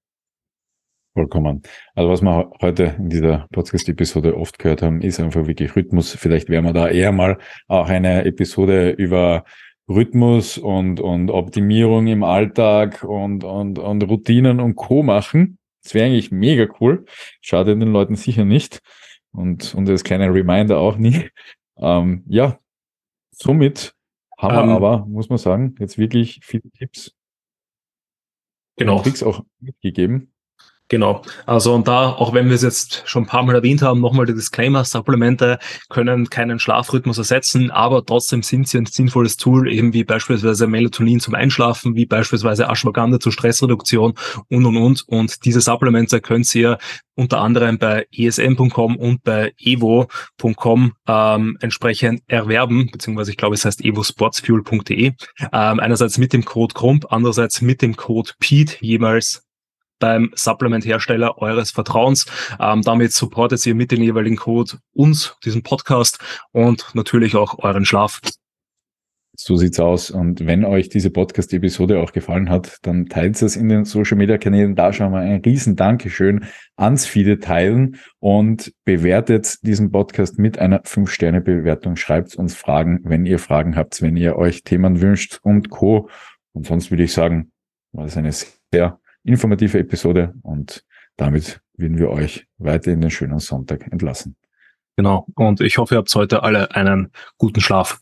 [1.14, 1.62] Vollkommen.
[1.94, 6.12] Also was wir heute in dieser Podcast-Episode oft gehört haben, ist einfach wirklich Rhythmus.
[6.12, 7.38] Vielleicht werden wir da eher mal
[7.68, 9.44] auch eine Episode über
[9.88, 15.04] Rhythmus und, und Optimierung im Alltag und, und, und Routinen und Co.
[15.04, 15.58] machen.
[15.84, 17.04] Das wäre eigentlich mega cool.
[17.40, 18.80] Schadet den Leuten sicher nicht.
[19.30, 21.28] Und, und das kleine Reminder auch nie.
[21.76, 22.58] Ähm, ja,
[23.30, 23.94] somit
[24.38, 27.14] haben ähm, wir aber, muss man sagen, jetzt wirklich viele Tipps
[28.76, 29.00] genau.
[29.00, 30.33] Tricks auch mitgegeben.
[30.88, 31.22] Genau.
[31.46, 34.26] Also und da, auch wenn wir es jetzt schon ein paar Mal erwähnt haben, nochmal
[34.26, 35.58] die Disclaimer, Supplemente
[35.88, 41.20] können keinen Schlafrhythmus ersetzen, aber trotzdem sind sie ein sinnvolles Tool, eben wie beispielsweise Melatonin
[41.20, 44.12] zum Einschlafen, wie beispielsweise Ashwagandha zur Stressreduktion
[44.50, 45.08] und und und.
[45.08, 46.76] Und diese Supplemente könnt ihr
[47.14, 53.82] unter anderem bei esm.com und bei evo.com ähm, entsprechend erwerben, beziehungsweise ich glaube, es heißt
[53.82, 55.06] evosportsfuel.de.
[55.06, 59.44] Ähm, einerseits mit dem Code Krump, andererseits mit dem Code PETE, jeweils
[59.98, 62.26] beim Supplement-Hersteller eures Vertrauens.
[62.60, 66.18] Ähm, damit supportet ihr mit dem jeweiligen Code uns, diesen Podcast
[66.52, 68.20] und natürlich auch euren Schlaf.
[69.36, 70.10] So sieht's aus.
[70.10, 74.76] Und wenn euch diese Podcast-Episode auch gefallen hat, dann teilt es in den Social-Media-Kanälen.
[74.76, 76.44] Da schon mal ein riesen Dankeschön
[76.76, 81.96] ans viele teilen und bewertet diesen Podcast mit einer 5-Sterne-Bewertung.
[81.96, 86.08] Schreibt uns Fragen, wenn ihr Fragen habt, wenn ihr euch Themen wünscht und Co.
[86.52, 87.50] Und sonst würde ich sagen,
[87.92, 90.84] war das eine sehr informative Episode und
[91.16, 94.36] damit würden wir euch weiter in den schönen Sonntag entlassen.
[94.96, 95.26] Genau.
[95.34, 98.00] Und ich hoffe, ihr habt heute alle einen guten Schlaf.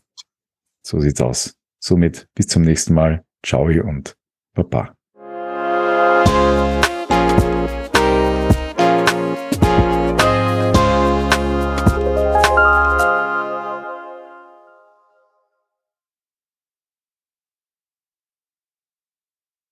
[0.82, 1.56] So sieht's aus.
[1.78, 3.24] Somit bis zum nächsten Mal.
[3.42, 4.16] Ciao und
[4.54, 4.94] Baba.